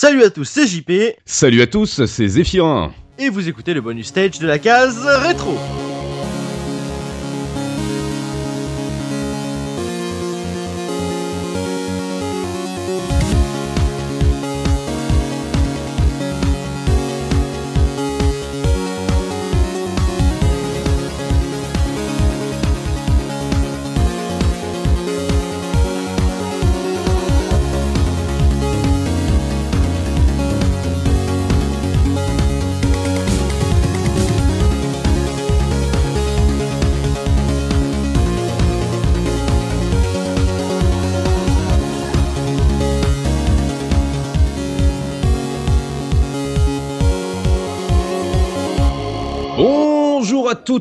Salut 0.00 0.22
à 0.22 0.30
tous, 0.30 0.44
c'est 0.44 0.68
JP. 0.68 0.92
Salut 1.26 1.60
à 1.60 1.66
tous, 1.66 2.04
c'est 2.04 2.28
Zéphirin. 2.28 2.92
Et 3.18 3.30
vous 3.30 3.48
écoutez 3.48 3.74
le 3.74 3.80
bonus 3.80 4.06
stage 4.06 4.38
de 4.38 4.46
la 4.46 4.60
case 4.60 5.04
rétro. 5.04 5.58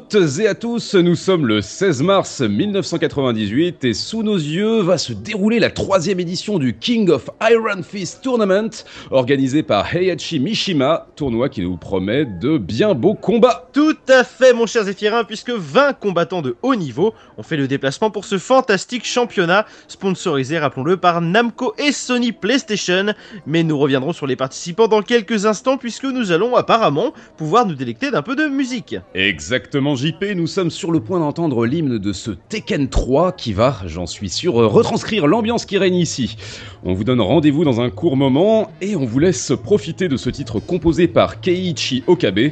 Toutes 0.09 0.39
et 0.39 0.47
à 0.47 0.55
tous, 0.55 0.95
nous 0.95 1.15
sommes 1.15 1.47
le 1.47 1.61
16 1.61 2.01
mars 2.01 2.39
1998 2.41 3.83
et 3.83 3.93
sous 3.93 4.23
nos 4.23 4.37
yeux 4.37 4.81
va 4.81 4.97
se 4.97 5.11
dérouler 5.11 5.59
la 5.59 5.69
troisième 5.69 6.19
édition 6.19 6.59
du 6.59 6.77
King 6.77 7.09
of 7.09 7.29
Iron 7.41 7.83
Fist 7.83 8.21
Tournament 8.23 8.69
organisé 9.11 9.63
par 9.63 9.93
Heihachi 9.93 10.39
Mishima, 10.39 11.07
tournoi 11.15 11.49
qui 11.49 11.61
nous 11.61 11.75
promet 11.75 12.25
de 12.25 12.57
bien 12.57 12.93
beaux 12.93 13.15
combats. 13.15 13.67
Tout 13.73 13.97
à 14.07 14.23
fait 14.23 14.53
mon 14.53 14.65
cher 14.65 14.83
Zéphirin, 14.83 15.25
puisque 15.25 15.49
20 15.49 15.93
combattants 15.93 16.41
de 16.41 16.55
haut 16.61 16.75
niveau 16.75 17.13
ont 17.37 17.43
fait 17.43 17.57
le 17.57 17.67
déplacement 17.67 18.09
pour 18.09 18.23
ce 18.23 18.37
fantastique 18.37 19.05
championnat, 19.05 19.65
sponsorisé, 19.89 20.57
rappelons-le, 20.57 20.95
par 20.95 21.19
Namco 21.19 21.73
et 21.77 21.91
Sony 21.91 22.31
PlayStation. 22.31 23.13
Mais 23.45 23.63
nous 23.63 23.77
reviendrons 23.77 24.13
sur 24.13 24.27
les 24.27 24.37
participants 24.37 24.87
dans 24.87 25.01
quelques 25.01 25.45
instants 25.45 25.77
puisque 25.77 26.05
nous 26.05 26.31
allons 26.31 26.55
apparemment 26.55 27.13
pouvoir 27.35 27.65
nous 27.65 27.75
délecter 27.75 28.09
d'un 28.09 28.21
peu 28.21 28.35
de 28.35 28.45
musique. 28.45 28.95
Exactement 29.13 29.96
JP, 29.97 30.35
nous 30.35 30.45
sommes 30.45 30.69
sur 30.69 30.91
le 30.91 30.99
point 30.99 31.19
d'entendre 31.19 31.65
l'hymne 31.65 31.97
de 31.97 32.13
ce 32.13 32.29
Tekken 32.29 32.87
3 32.87 33.31
qui 33.31 33.51
va, 33.51 33.81
j'en 33.87 34.05
suis 34.05 34.29
sûr, 34.29 34.53
retranscrire 34.53 35.25
l'ambiance 35.25 35.65
qui 35.65 35.79
règne 35.79 35.95
ici. 35.95 36.37
On 36.83 36.93
vous 36.93 37.03
donne 37.03 37.19
rendez-vous 37.19 37.63
dans 37.63 37.81
un 37.81 37.89
court 37.89 38.15
moment 38.15 38.71
et 38.79 38.95
on 38.95 39.05
vous 39.05 39.17
laisse 39.17 39.53
profiter 39.63 40.07
de 40.07 40.15
ce 40.15 40.29
titre 40.29 40.59
composé 40.59 41.07
par 41.07 41.41
Keiichi 41.41 42.03
Okabe, 42.05 42.51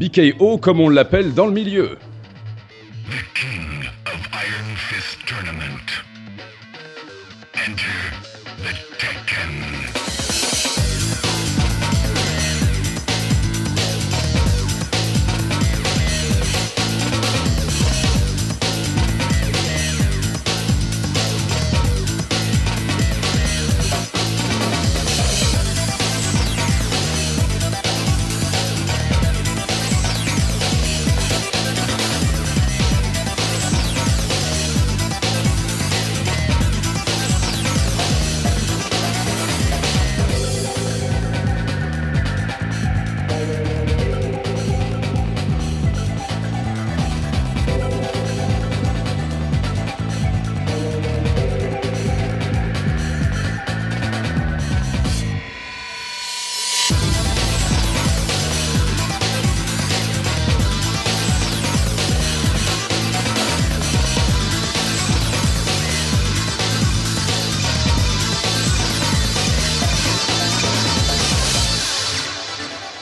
BKO 0.00 0.56
comme 0.56 0.80
on 0.80 0.88
l'appelle 0.88 1.34
dans 1.34 1.46
le 1.46 1.52
milieu. 1.52 1.98
The 3.10 3.22
King 3.34 3.90
of 4.06 4.28
Iron 4.32 4.74
Fist 4.76 5.18
Tournament. 5.26 6.02
Enter 7.54 7.84
the 8.64 8.72
Tekken. 8.98 9.95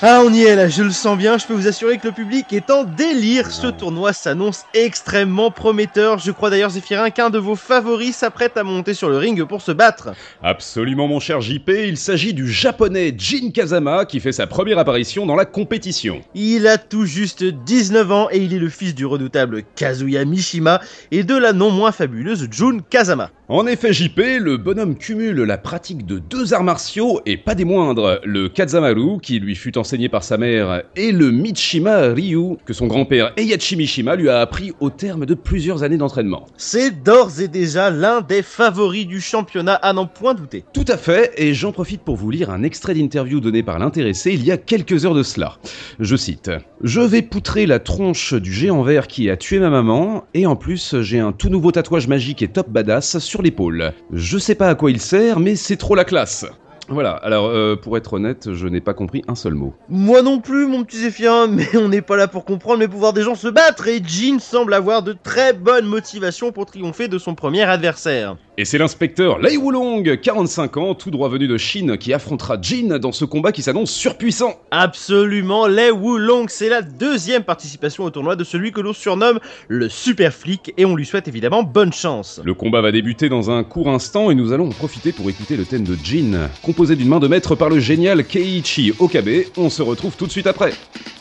Ah, 0.06 0.20
on 0.22 0.30
y 0.34 0.42
est 0.42 0.54
là, 0.54 0.68
je 0.68 0.82
le 0.82 0.90
sens 0.90 1.16
bien, 1.16 1.38
je 1.38 1.46
peux 1.46 1.54
vous 1.54 1.66
assurer 1.66 1.96
que 1.96 2.08
le 2.08 2.12
public 2.12 2.52
est 2.52 2.68
en 2.68 2.84
délire. 2.84 3.50
Ce 3.50 3.68
tournoi 3.68 4.12
s'annonce 4.12 4.66
extrêmement 4.74 5.50
prometteur. 5.50 6.18
Je 6.18 6.30
crois 6.30 6.50
d'ailleurs, 6.50 6.68
Zéphirin, 6.68 7.08
qu'un 7.08 7.30
de 7.30 7.38
vos 7.38 7.56
favoris 7.56 8.14
s'apprête 8.14 8.58
à 8.58 8.64
monter 8.64 8.92
sur 8.92 9.08
le 9.08 9.16
ring 9.16 9.42
pour 9.44 9.62
se 9.62 9.72
battre. 9.72 10.10
Absolument 10.42 11.08
mon 11.08 11.20
cher 11.20 11.40
JP, 11.40 11.70
il 11.86 11.96
s'agit 11.96 12.34
du 12.34 12.46
japonais 12.46 13.14
Jin 13.16 13.50
Kazama 13.50 14.04
qui 14.04 14.20
fait 14.20 14.32
sa 14.32 14.46
première 14.46 14.78
apparition 14.78 15.24
dans 15.24 15.36
la 15.36 15.46
compétition. 15.46 16.20
Il 16.34 16.66
a 16.66 16.76
tout 16.76 17.06
juste 17.06 17.42
19 17.42 18.12
ans 18.12 18.28
et 18.30 18.40
il 18.40 18.52
est 18.52 18.58
le 18.58 18.68
fils 18.68 18.94
du 18.94 19.06
redoutable 19.06 19.62
Kazuya 19.74 20.26
Mishima 20.26 20.82
et 21.12 21.24
de 21.24 21.34
la 21.34 21.54
non 21.54 21.70
moins 21.70 21.92
fabuleuse 21.92 22.46
Jun 22.50 22.80
Kazama. 22.90 23.30
En 23.48 23.66
effet 23.66 23.94
JP, 23.94 24.18
le 24.40 24.58
bonhomme 24.58 24.96
cumule 24.96 25.42
la 25.42 25.56
pratique 25.58 26.04
de 26.04 26.18
deux 26.18 26.52
arts 26.52 26.64
martiaux 26.64 27.20
et 27.24 27.38
pas 27.38 27.54
des 27.54 27.64
moindres, 27.64 28.20
le 28.24 28.50
Kazamaru 28.50 29.18
qui 29.22 29.38
lui 29.38 29.54
fut 29.54 29.78
enseigné 29.78 29.93
par 30.10 30.24
sa 30.24 30.36
mère 30.38 30.82
et 30.96 31.12
le 31.12 31.30
Michima 31.30 32.08
Ryu 32.08 32.56
que 32.66 32.72
son 32.72 32.88
grand-père 32.88 33.32
Heihachi 33.36 33.76
Mishima 33.76 34.16
lui 34.16 34.28
a 34.28 34.40
appris 34.40 34.72
au 34.80 34.90
terme 34.90 35.24
de 35.24 35.34
plusieurs 35.34 35.84
années 35.84 35.96
d'entraînement. 35.96 36.46
C'est 36.56 37.02
d'ores 37.04 37.40
et 37.40 37.46
déjà 37.46 37.90
l'un 37.90 38.20
des 38.20 38.42
favoris 38.42 39.06
du 39.06 39.20
championnat 39.20 39.74
à 39.74 39.92
n'en 39.92 40.06
point 40.06 40.34
douter. 40.34 40.64
Tout 40.72 40.84
à 40.88 40.96
fait, 40.96 41.32
et 41.36 41.54
j'en 41.54 41.70
profite 41.70 42.02
pour 42.02 42.16
vous 42.16 42.28
lire 42.28 42.50
un 42.50 42.64
extrait 42.64 42.94
d'interview 42.94 43.40
donné 43.40 43.62
par 43.62 43.78
l'intéressé 43.78 44.32
il 44.32 44.44
y 44.44 44.50
a 44.50 44.56
quelques 44.56 45.06
heures 45.06 45.14
de 45.14 45.22
cela. 45.22 45.58
Je 46.00 46.16
cite 46.16 46.50
Je 46.82 47.00
vais 47.00 47.22
poutrer 47.22 47.66
la 47.66 47.78
tronche 47.78 48.34
du 48.34 48.52
géant 48.52 48.82
vert 48.82 49.06
qui 49.06 49.30
a 49.30 49.36
tué 49.36 49.60
ma 49.60 49.70
maman, 49.70 50.24
et 50.34 50.46
en 50.46 50.56
plus 50.56 51.00
j'ai 51.02 51.20
un 51.20 51.30
tout 51.30 51.50
nouveau 51.50 51.70
tatouage 51.70 52.08
magique 52.08 52.42
et 52.42 52.48
top 52.48 52.68
badass 52.68 53.18
sur 53.18 53.42
l'épaule. 53.42 53.92
Je 54.12 54.38
sais 54.38 54.56
pas 54.56 54.68
à 54.68 54.74
quoi 54.74 54.90
il 54.90 55.00
sert, 55.00 55.38
mais 55.38 55.54
c'est 55.54 55.76
trop 55.76 55.94
la 55.94 56.04
classe. 56.04 56.46
Voilà, 56.88 57.12
alors 57.12 57.46
euh, 57.46 57.76
pour 57.76 57.96
être 57.96 58.12
honnête, 58.14 58.52
je 58.52 58.66
n'ai 58.66 58.80
pas 58.80 58.94
compris 58.94 59.22
un 59.26 59.34
seul 59.34 59.54
mot. 59.54 59.74
Moi 59.88 60.22
non 60.22 60.40
plus, 60.40 60.66
mon 60.66 60.84
petit 60.84 60.98
Zéphirin, 60.98 61.46
mais 61.50 61.76
on 61.76 61.88
n'est 61.88 62.02
pas 62.02 62.16
là 62.16 62.28
pour 62.28 62.44
comprendre 62.44 62.80
les 62.80 62.88
pouvoirs 62.88 63.12
des 63.12 63.22
gens 63.22 63.34
se 63.34 63.48
battre 63.48 63.88
et 63.88 64.02
Jin 64.04 64.38
semble 64.38 64.74
avoir 64.74 65.02
de 65.02 65.12
très 65.14 65.52
bonnes 65.52 65.86
motivations 65.86 66.52
pour 66.52 66.66
triompher 66.66 67.08
de 67.08 67.18
son 67.18 67.34
premier 67.34 67.62
adversaire. 67.62 68.36
Et 68.56 68.64
c'est 68.64 68.78
l'inspecteur 68.78 69.40
Lei 69.40 69.56
Wulong, 69.56 70.16
45 70.16 70.76
ans, 70.76 70.94
tout 70.94 71.10
droit 71.10 71.28
venu 71.28 71.48
de 71.48 71.58
Chine, 71.58 71.98
qui 71.98 72.12
affrontera 72.12 72.56
Jin 72.62 72.98
dans 73.00 73.10
ce 73.10 73.24
combat 73.24 73.50
qui 73.50 73.62
s'annonce 73.62 73.90
surpuissant. 73.90 74.54
Absolument, 74.70 75.66
Lei 75.66 75.90
Wulong, 75.90 76.46
c'est 76.46 76.68
la 76.68 76.80
deuxième 76.80 77.42
participation 77.42 78.04
au 78.04 78.10
tournoi 78.10 78.36
de 78.36 78.44
celui 78.44 78.70
que 78.70 78.80
l'on 78.80 78.92
surnomme 78.92 79.40
le 79.66 79.88
Super 79.88 80.32
Flic 80.32 80.72
et 80.76 80.84
on 80.84 80.94
lui 80.94 81.04
souhaite 81.04 81.26
évidemment 81.26 81.64
bonne 81.64 81.92
chance. 81.92 82.40
Le 82.44 82.54
combat 82.54 82.80
va 82.80 82.92
débuter 82.92 83.28
dans 83.28 83.50
un 83.50 83.64
court 83.64 83.88
instant 83.88 84.30
et 84.30 84.36
nous 84.36 84.52
allons 84.52 84.68
en 84.68 84.72
profiter 84.72 85.10
pour 85.10 85.28
écouter 85.28 85.56
le 85.56 85.64
thème 85.64 85.82
de 85.82 85.96
Jin, 86.04 86.48
composé 86.62 86.94
d'une 86.94 87.08
main 87.08 87.18
de 87.18 87.26
maître 87.26 87.56
par 87.56 87.68
le 87.68 87.80
génial 87.80 88.24
Keiichi 88.24 88.92
Okabe. 89.00 89.46
On 89.56 89.68
se 89.68 89.82
retrouve 89.82 90.14
tout 90.16 90.28
de 90.28 90.32
suite 90.32 90.46
après. 90.46 90.72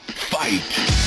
Fight! 0.08 1.03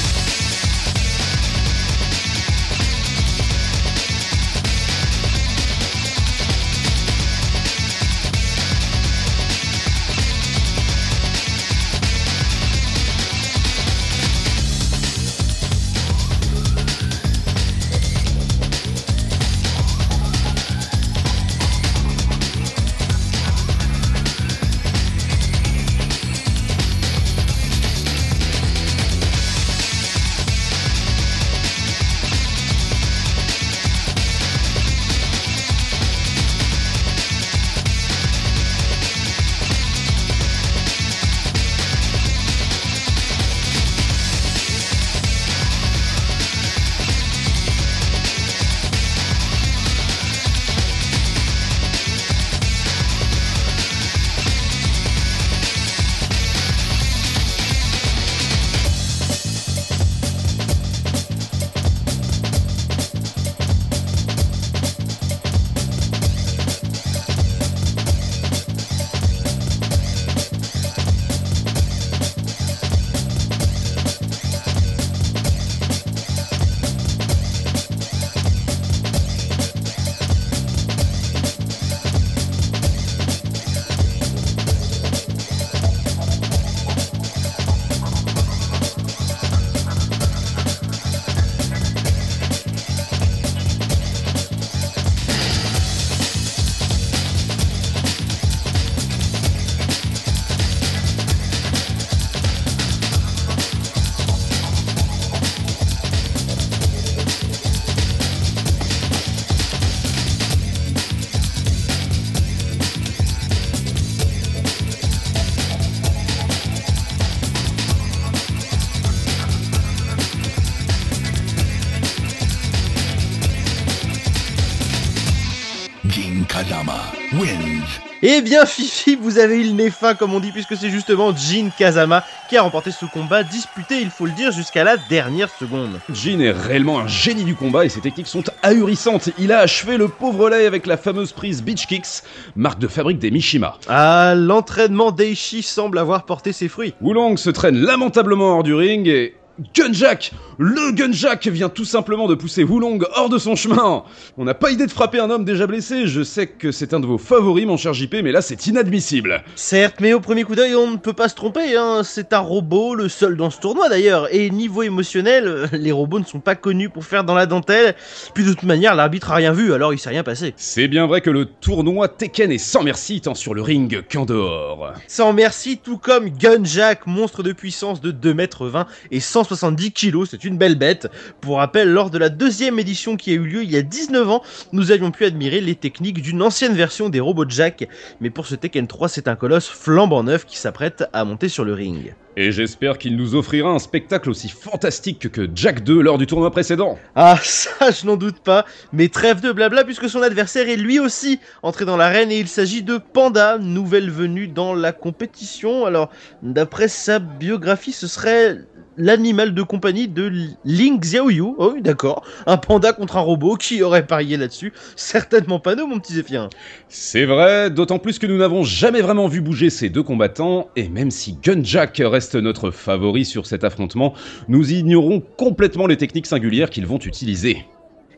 Eh 128.28 128.42
bien 128.42 128.66
Fifi, 128.66 129.14
vous 129.14 129.38
avez 129.38 129.60
eu 129.60 129.68
le 129.68 129.70
nez 129.70 129.88
fin 129.88 130.16
comme 130.16 130.34
on 130.34 130.40
dit 130.40 130.50
puisque 130.50 130.76
c'est 130.76 130.90
justement 130.90 131.32
Jin 131.32 131.70
Kazama 131.70 132.24
qui 132.48 132.56
a 132.56 132.62
remporté 132.62 132.90
ce 132.90 133.06
combat 133.06 133.44
disputé, 133.44 134.00
il 134.00 134.10
faut 134.10 134.26
le 134.26 134.32
dire, 134.32 134.50
jusqu'à 134.50 134.82
la 134.82 134.96
dernière 134.96 135.48
seconde. 135.48 136.00
Jin 136.12 136.40
est 136.40 136.50
réellement 136.50 136.98
un 136.98 137.06
génie 137.06 137.44
du 137.44 137.54
combat 137.54 137.84
et 137.84 137.88
ses 137.88 138.00
techniques 138.00 138.26
sont 138.26 138.42
ahurissantes. 138.64 139.30
Il 139.38 139.52
a 139.52 139.60
achevé 139.60 139.96
le 139.96 140.08
pauvre 140.08 140.50
lait 140.50 140.66
avec 140.66 140.88
la 140.88 140.96
fameuse 140.96 141.30
prise 141.30 141.62
Beach 141.62 141.86
Kicks, 141.86 142.24
marque 142.56 142.80
de 142.80 142.88
fabrique 142.88 143.20
des 143.20 143.30
Mishima. 143.30 143.78
Ah, 143.86 144.34
l'entraînement 144.36 145.12
d'Eishi 145.12 145.62
semble 145.62 145.96
avoir 145.96 146.24
porté 146.24 146.52
ses 146.52 146.66
fruits. 146.66 146.94
Wulong 147.00 147.36
se 147.36 147.50
traîne 147.50 147.76
lamentablement 147.76 148.56
hors 148.56 148.64
du 148.64 148.74
ring 148.74 149.06
et 149.06 149.36
Gunjack 149.74 150.32
Le 150.58 150.92
Gunjack 150.92 151.46
vient 151.46 151.68
tout 151.68 151.84
simplement 151.84 152.26
de 152.26 152.34
pousser 152.34 152.62
Wulong 152.62 153.00
hors 153.14 153.28
de 153.28 153.38
son 153.38 153.56
chemin 153.56 154.04
On 154.36 154.44
n'a 154.44 154.54
pas 154.54 154.70
idée 154.70 154.86
de 154.86 154.90
frapper 154.90 155.18
un 155.18 155.30
homme 155.30 155.44
déjà 155.44 155.66
blessé, 155.66 156.06
je 156.06 156.22
sais 156.22 156.46
que 156.46 156.72
c'est 156.72 156.92
un 156.92 157.00
de 157.00 157.06
vos 157.06 157.16
favoris 157.16 157.66
mon 157.66 157.76
cher 157.76 157.94
JP, 157.94 158.16
mais 158.22 158.32
là 158.32 158.42
c'est 158.42 158.66
inadmissible 158.66 159.42
Certes, 159.54 159.96
mais 160.00 160.12
au 160.12 160.20
premier 160.20 160.44
coup 160.44 160.54
d'œil, 160.54 160.74
on 160.74 160.90
ne 160.90 160.96
peut 160.96 161.14
pas 161.14 161.28
se 161.28 161.34
tromper, 161.34 161.76
hein. 161.76 162.02
c'est 162.04 162.32
un 162.34 162.40
robot, 162.40 162.94
le 162.94 163.08
seul 163.08 163.36
dans 163.36 163.50
ce 163.50 163.58
tournoi 163.60 163.88
d'ailleurs, 163.88 164.28
et 164.34 164.50
niveau 164.50 164.82
émotionnel, 164.82 165.68
les 165.72 165.92
robots 165.92 166.20
ne 166.20 166.24
sont 166.24 166.40
pas 166.40 166.54
connus 166.54 166.90
pour 166.90 167.04
faire 167.04 167.24
dans 167.24 167.34
la 167.34 167.46
dentelle, 167.46 167.94
puis 168.34 168.44
de 168.44 168.50
toute 168.50 168.64
manière, 168.64 168.94
l'arbitre 168.94 169.30
a 169.32 169.36
rien 169.36 169.52
vu, 169.52 169.72
alors 169.72 169.94
il 169.94 169.98
s'est 169.98 170.10
rien 170.10 170.22
passé. 170.22 170.52
C'est 170.56 170.88
bien 170.88 171.06
vrai 171.06 171.22
que 171.22 171.30
le 171.30 171.46
tournoi 171.46 172.08
Tekken 172.08 172.52
est 172.52 172.58
sans 172.58 172.82
merci 172.82 173.20
tant 173.22 173.34
sur 173.34 173.54
le 173.54 173.62
ring 173.62 174.04
qu'en 174.12 174.26
dehors. 174.26 174.92
Sans 175.08 175.32
merci, 175.32 175.78
tout 175.78 175.98
comme 175.98 176.28
Gunjack, 176.28 177.06
monstre 177.06 177.42
de 177.42 177.52
puissance 177.52 178.00
de 178.00 178.12
2m20 178.12 178.86
et 179.10 179.20
170 179.46 179.92
kg, 179.92 180.24
c'est 180.28 180.44
une 180.44 180.58
belle 180.58 180.74
bête. 180.74 181.08
Pour 181.40 181.58
rappel, 181.58 181.90
lors 181.90 182.10
de 182.10 182.18
la 182.18 182.28
deuxième 182.28 182.78
édition 182.78 183.16
qui 183.16 183.30
a 183.30 183.34
eu 183.34 183.46
lieu 183.46 183.62
il 183.62 183.70
y 183.70 183.76
a 183.76 183.82
19 183.82 184.28
ans, 184.28 184.42
nous 184.72 184.90
avions 184.90 185.10
pu 185.10 185.24
admirer 185.24 185.60
les 185.60 185.76
techniques 185.76 186.20
d'une 186.20 186.42
ancienne 186.42 186.74
version 186.74 187.08
des 187.08 187.20
robots 187.20 187.48
Jack, 187.48 187.88
mais 188.20 188.30
pour 188.30 188.46
ce 188.46 188.56
Tekken 188.56 188.86
3, 188.86 189.08
c'est 189.08 189.28
un 189.28 189.36
colosse 189.36 189.68
flambant 189.68 190.24
neuf 190.24 190.46
qui 190.46 190.58
s'apprête 190.58 191.04
à 191.12 191.24
monter 191.24 191.48
sur 191.48 191.64
le 191.64 191.74
ring. 191.74 192.14
Et 192.38 192.52
j'espère 192.52 192.98
qu'il 192.98 193.16
nous 193.16 193.34
offrira 193.34 193.70
un 193.70 193.78
spectacle 193.78 194.28
aussi 194.28 194.50
fantastique 194.50 195.30
que 195.30 195.48
Jack 195.54 195.82
2 195.84 196.02
lors 196.02 196.18
du 196.18 196.26
tournoi 196.26 196.50
précédent. 196.50 196.98
Ah, 197.14 197.38
ça, 197.42 197.90
je 197.90 198.04
n'en 198.04 198.16
doute 198.16 198.40
pas. 198.40 198.66
Mais 198.92 199.08
trêve 199.08 199.40
de 199.40 199.52
blabla, 199.52 199.84
puisque 199.84 200.10
son 200.10 200.20
adversaire 200.20 200.68
est 200.68 200.76
lui 200.76 200.98
aussi 200.98 201.40
entré 201.62 201.86
dans 201.86 201.96
l'arène 201.96 202.30
et 202.30 202.38
il 202.38 202.48
s'agit 202.48 202.82
de 202.82 202.98
Panda, 202.98 203.56
nouvelle 203.56 204.10
venue 204.10 204.48
dans 204.48 204.74
la 204.74 204.92
compétition. 204.92 205.86
Alors, 205.86 206.10
d'après 206.42 206.88
sa 206.88 207.20
biographie, 207.20 207.92
ce 207.92 208.06
serait 208.06 208.58
l'animal 208.96 209.54
de 209.54 209.62
compagnie 209.62 210.08
de 210.08 210.30
Ling 210.64 211.00
Xiaoyu. 211.00 211.54
Oh 211.58 211.72
oui, 211.74 211.82
d'accord. 211.82 212.24
Un 212.46 212.56
panda 212.56 212.92
contre 212.92 213.16
un 213.16 213.20
robot, 213.20 213.56
qui 213.56 213.82
aurait 213.82 214.06
parié 214.06 214.36
là-dessus? 214.36 214.72
Certainement 214.96 215.58
pas 215.58 215.74
nous, 215.74 215.86
mon 215.86 215.98
petit 215.98 216.14
Zéphirin. 216.14 216.48
C'est 216.88 217.24
vrai, 217.24 217.70
d'autant 217.70 217.98
plus 217.98 218.18
que 218.18 218.26
nous 218.26 218.38
n'avons 218.38 218.62
jamais 218.62 219.00
vraiment 219.00 219.28
vu 219.28 219.40
bouger 219.40 219.70
ces 219.70 219.88
deux 219.88 220.02
combattants, 220.02 220.68
et 220.76 220.88
même 220.88 221.10
si 221.10 221.38
Gunjack 221.42 222.02
reste 222.04 222.34
notre 222.36 222.70
favori 222.70 223.24
sur 223.24 223.46
cet 223.46 223.64
affrontement, 223.64 224.14
nous 224.48 224.72
ignorons 224.72 225.20
complètement 225.20 225.86
les 225.86 225.96
techniques 225.96 226.26
singulières 226.26 226.70
qu'ils 226.70 226.86
vont 226.86 226.98
utiliser. 226.98 227.64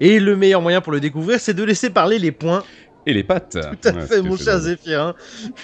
Et 0.00 0.20
le 0.20 0.36
meilleur 0.36 0.62
moyen 0.62 0.80
pour 0.80 0.92
le 0.92 1.00
découvrir, 1.00 1.40
c'est 1.40 1.54
de 1.54 1.64
laisser 1.64 1.90
parler 1.90 2.20
les 2.20 2.30
points 2.30 2.62
Et 3.08 3.14
les 3.14 3.24
pattes. 3.24 3.56
Tout 3.82 3.88
à 3.88 4.00
fait, 4.02 4.20
mon 4.20 4.36
cher 4.36 4.58
Zéphirin. 4.58 5.14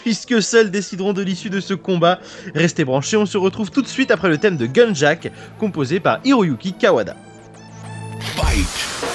Puisque 0.02 0.43
seuls 0.43 0.70
décideront 0.70 1.12
de 1.12 1.20
l'issue 1.20 1.50
de 1.50 1.61
ce 1.61 1.75
combat. 1.75 2.19
Restez 2.55 2.87
branchés, 2.87 3.19
on 3.19 3.26
se 3.26 3.37
retrouve 3.37 3.70
tout 3.70 3.82
de 3.82 3.87
suite 3.87 4.11
après 4.11 4.31
le 4.31 4.38
thème 4.38 4.56
de 4.56 4.64
Gunjack, 4.64 5.31
composé 5.58 6.00
par 6.00 6.20
Hiroyuki 6.25 6.73
Kawada. 6.73 7.17
Fight. 8.35 9.13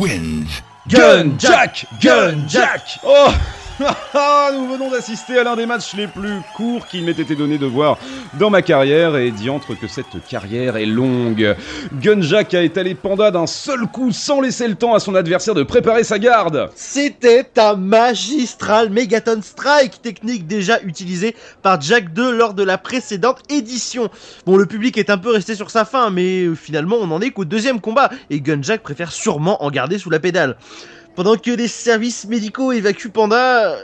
Gunjack 0.00 0.08
wins. 0.08 0.62
Gunjack 0.88 1.86
Gunjack 2.00 2.98
Oh 3.04 3.49
Nous 4.52 4.68
venons 4.68 4.90
d'assister 4.90 5.38
à 5.38 5.44
l'un 5.44 5.56
des 5.56 5.64
matchs 5.64 5.94
les 5.94 6.06
plus 6.06 6.40
courts 6.54 6.86
qu'il 6.86 7.04
m'ait 7.04 7.12
été 7.12 7.34
donné 7.34 7.56
de 7.56 7.66
voir 7.66 7.98
dans 8.38 8.50
ma 8.50 8.62
carrière, 8.62 9.16
et 9.16 9.30
diantre 9.30 9.78
que 9.78 9.88
cette 9.88 10.24
carrière 10.28 10.76
est 10.76 10.86
longue. 10.86 11.56
Gunjack 11.94 12.52
a 12.54 12.62
étalé 12.62 12.94
Panda 12.94 13.30
d'un 13.30 13.46
seul 13.46 13.86
coup 13.86 14.12
sans 14.12 14.40
laisser 14.40 14.68
le 14.68 14.74
temps 14.74 14.94
à 14.94 15.00
son 15.00 15.14
adversaire 15.14 15.54
de 15.54 15.62
préparer 15.62 16.04
sa 16.04 16.18
garde. 16.18 16.70
C'était 16.74 17.48
un 17.56 17.76
magistral 17.76 18.90
Megaton 18.90 19.40
Strike, 19.42 20.02
technique 20.02 20.46
déjà 20.46 20.80
utilisée 20.82 21.34
par 21.62 21.80
Jack 21.80 22.12
2 22.12 22.36
lors 22.36 22.54
de 22.54 22.62
la 22.62 22.76
précédente 22.76 23.40
édition. 23.48 24.10
Bon, 24.44 24.56
le 24.56 24.66
public 24.66 24.98
est 24.98 25.10
un 25.10 25.18
peu 25.18 25.30
resté 25.30 25.54
sur 25.54 25.70
sa 25.70 25.84
faim, 25.84 26.10
mais 26.10 26.54
finalement 26.54 26.96
on 27.00 27.10
en 27.10 27.20
est 27.20 27.30
qu'au 27.30 27.44
deuxième 27.44 27.80
combat, 27.80 28.10
et 28.28 28.40
Gunjack 28.40 28.82
préfère 28.82 29.12
sûrement 29.12 29.64
en 29.64 29.70
garder 29.70 29.98
sous 29.98 30.10
la 30.10 30.20
pédale. 30.20 30.56
Pendant 31.16 31.36
que 31.36 31.50
les 31.50 31.68
services 31.68 32.26
médicaux 32.26 32.72
évacuent 32.72 33.10
Panda... 33.10 33.76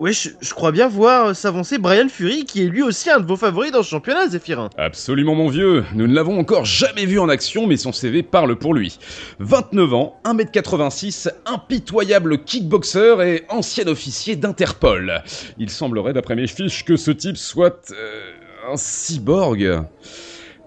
Ouais, 0.00 0.12
je, 0.12 0.30
je 0.40 0.52
crois 0.52 0.72
bien 0.72 0.88
voir 0.88 1.36
s'avancer 1.36 1.78
Brian 1.78 2.08
Fury, 2.08 2.44
qui 2.44 2.62
est 2.62 2.66
lui 2.66 2.82
aussi 2.82 3.10
un 3.10 3.20
de 3.20 3.26
vos 3.26 3.36
favoris 3.36 3.70
dans 3.70 3.84
ce 3.84 3.90
championnat, 3.90 4.26
Zéphirin. 4.26 4.68
Absolument 4.76 5.36
mon 5.36 5.48
vieux, 5.48 5.84
nous 5.94 6.08
ne 6.08 6.14
l'avons 6.14 6.36
encore 6.40 6.64
jamais 6.64 7.06
vu 7.06 7.20
en 7.20 7.28
action 7.28 7.68
mais 7.68 7.76
son 7.76 7.92
CV 7.92 8.24
parle 8.24 8.56
pour 8.56 8.74
lui. 8.74 8.98
29 9.38 9.94
ans, 9.94 10.20
1m86, 10.24 11.28
impitoyable 11.46 12.42
kickboxer 12.42 13.14
et 13.24 13.44
ancien 13.50 13.86
officier 13.86 14.34
d'Interpol. 14.34 15.22
Il 15.58 15.70
semblerait 15.70 16.12
d'après 16.12 16.34
mes 16.34 16.48
fiches 16.48 16.84
que 16.84 16.96
ce 16.96 17.12
type 17.12 17.36
soit 17.36 17.92
euh, 17.92 18.32
un 18.72 18.76
cyborg. 18.76 19.84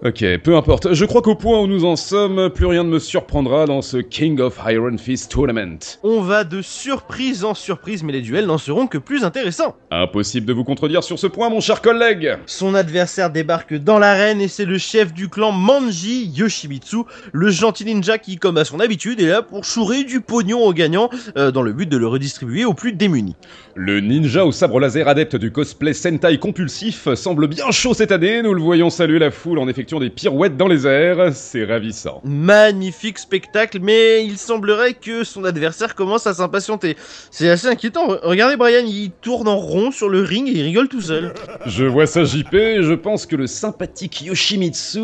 Ok, 0.05 0.23
peu 0.43 0.55
importe. 0.55 0.93
Je 0.93 1.05
crois 1.05 1.23
qu'au 1.23 1.33
point 1.33 1.59
où 1.59 1.65
nous 1.65 1.83
en 1.83 1.95
sommes, 1.95 2.51
plus 2.51 2.67
rien 2.67 2.83
ne 2.83 2.89
me 2.89 2.99
surprendra 2.99 3.65
dans 3.65 3.81
ce 3.81 3.97
King 3.97 4.39
of 4.39 4.59
Iron 4.67 4.95
Fist 4.99 5.31
Tournament. 5.31 5.79
On 6.03 6.21
va 6.21 6.43
de 6.43 6.61
surprise 6.61 7.43
en 7.43 7.55
surprise, 7.55 8.03
mais 8.03 8.13
les 8.13 8.21
duels 8.21 8.45
n'en 8.45 8.59
seront 8.59 8.85
que 8.85 8.99
plus 8.99 9.23
intéressants. 9.23 9.75
Impossible 9.89 10.45
de 10.45 10.53
vous 10.53 10.63
contredire 10.63 11.03
sur 11.03 11.17
ce 11.17 11.25
point, 11.25 11.49
mon 11.49 11.61
cher 11.61 11.81
collègue. 11.81 12.37
Son 12.45 12.75
adversaire 12.75 13.31
débarque 13.31 13.73
dans 13.73 13.97
l'arène 13.97 14.39
et 14.39 14.47
c'est 14.47 14.65
le 14.65 14.77
chef 14.77 15.13
du 15.13 15.29
clan 15.29 15.51
Manji 15.51 16.27
Yoshimitsu, 16.27 16.97
le 17.31 17.49
gentil 17.49 17.85
ninja 17.85 18.19
qui, 18.19 18.37
comme 18.37 18.57
à 18.57 18.65
son 18.65 18.79
habitude, 18.79 19.19
est 19.19 19.29
là 19.29 19.41
pour 19.41 19.63
chourer 19.63 20.03
du 20.03 20.21
pognon 20.21 20.63
aux 20.63 20.73
gagnants 20.73 21.09
euh, 21.37 21.49
dans 21.49 21.63
le 21.63 21.73
but 21.73 21.89
de 21.89 21.97
le 21.97 22.05
redistribuer 22.05 22.65
aux 22.65 22.75
plus 22.75 22.93
démunis. 22.93 23.35
Le 23.73 23.99
ninja 23.99 24.45
au 24.45 24.51
sabre 24.51 24.79
laser 24.79 25.07
adepte 25.07 25.37
du 25.37 25.51
cosplay 25.51 25.93
Sentai 25.93 26.37
compulsif 26.37 27.11
semble 27.15 27.47
bien 27.47 27.71
chaud 27.71 27.95
cette 27.95 28.11
année. 28.11 28.43
Nous 28.43 28.53
le 28.53 28.61
voyons 28.61 28.91
saluer 28.91 29.17
la 29.17 29.31
foule 29.31 29.57
en 29.57 29.67
effectuant 29.87 29.99
des 30.01 30.09
pirouettes 30.09 30.57
dans 30.57 30.67
les 30.67 30.85
airs. 30.85 31.33
C'est 31.33 31.63
ravissant. 31.63 32.21
Magnifique 32.25 33.17
spectacle, 33.19 33.79
mais 33.81 34.25
il 34.25 34.37
semblerait 34.37 34.93
que 34.93 35.23
son 35.23 35.45
adversaire 35.45 35.95
commence 35.95 36.27
à 36.27 36.33
s'impatienter. 36.33 36.97
C'est 37.31 37.49
assez 37.49 37.67
inquiétant. 37.67 38.07
Re- 38.09 38.19
Regardez 38.23 38.57
Brian, 38.57 38.83
il 38.85 39.11
tourne 39.21 39.47
en 39.47 39.55
rond 39.55 39.91
sur 39.91 40.09
le 40.09 40.21
ring 40.21 40.47
et 40.49 40.51
il 40.51 40.61
rigole 40.63 40.89
tout 40.89 40.99
seul. 40.99 41.33
Je 41.65 41.85
vois 41.85 42.05
ça 42.05 42.25
JP 42.25 42.53
et 42.53 42.83
je 42.83 42.93
pense 42.93 43.25
que 43.25 43.37
le 43.37 43.47
sympathique 43.47 44.21
Yoshimitsu 44.23 44.99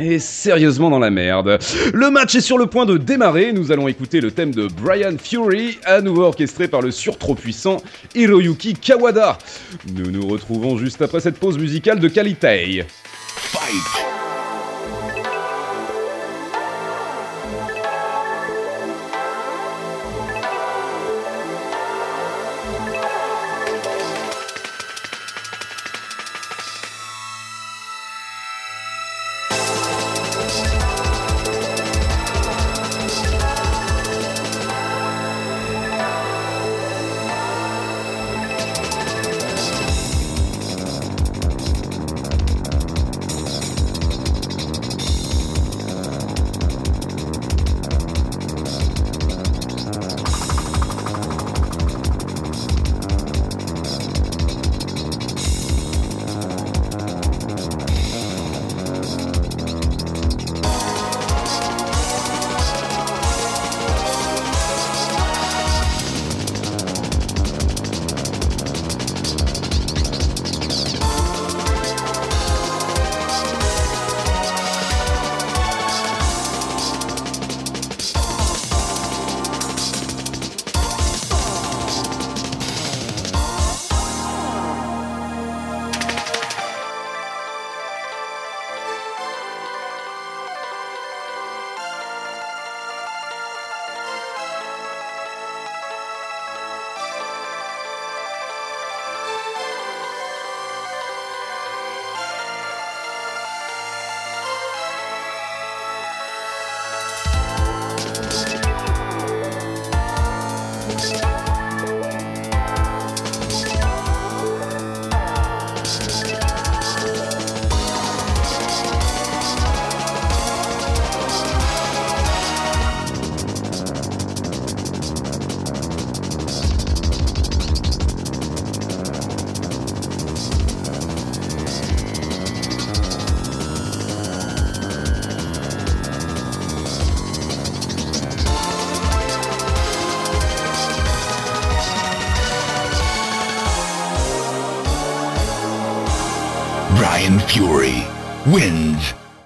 est 0.00 0.18
sérieusement 0.18 0.90
dans 0.90 0.98
la 0.98 1.10
merde. 1.10 1.58
Le 1.94 2.10
match 2.10 2.34
est 2.34 2.40
sur 2.40 2.58
le 2.58 2.66
point 2.66 2.86
de 2.86 2.96
démarrer. 2.98 3.52
Nous 3.52 3.70
allons 3.70 3.86
écouter 3.86 4.20
le 4.20 4.32
thème 4.32 4.52
de 4.52 4.66
Brian 4.66 5.14
Fury, 5.22 5.78
à 5.84 6.00
nouveau 6.00 6.22
orchestré 6.24 6.66
par 6.66 6.82
le 6.82 6.90
surtro 6.90 7.36
puissant 7.36 7.76
Hiroyuki 8.16 8.74
Kawada. 8.74 9.38
Nous 9.94 10.10
nous 10.10 10.26
retrouvons 10.26 10.76
juste 10.76 11.00
après 11.02 11.20
cette 11.20 11.38
pause 11.38 11.56
musicale 11.56 12.00
de 12.00 12.08
qualité. 12.08 12.84
Fight! 13.34 14.21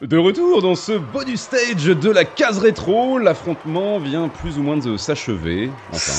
De 0.06 0.16
retour 0.18 0.62
dans 0.62 0.76
ce 0.76 0.92
bonus 0.92 1.40
stage 1.40 1.84
de 1.86 2.10
la 2.10 2.25
case 2.25 2.58
rétro, 2.58 3.18
l'affrontement 3.18 3.98
vient 3.98 4.28
plus 4.28 4.56
ou 4.56 4.62
moins 4.62 4.76
de 4.76 4.96
s'achever. 4.96 5.72
Enfin. 5.92 6.12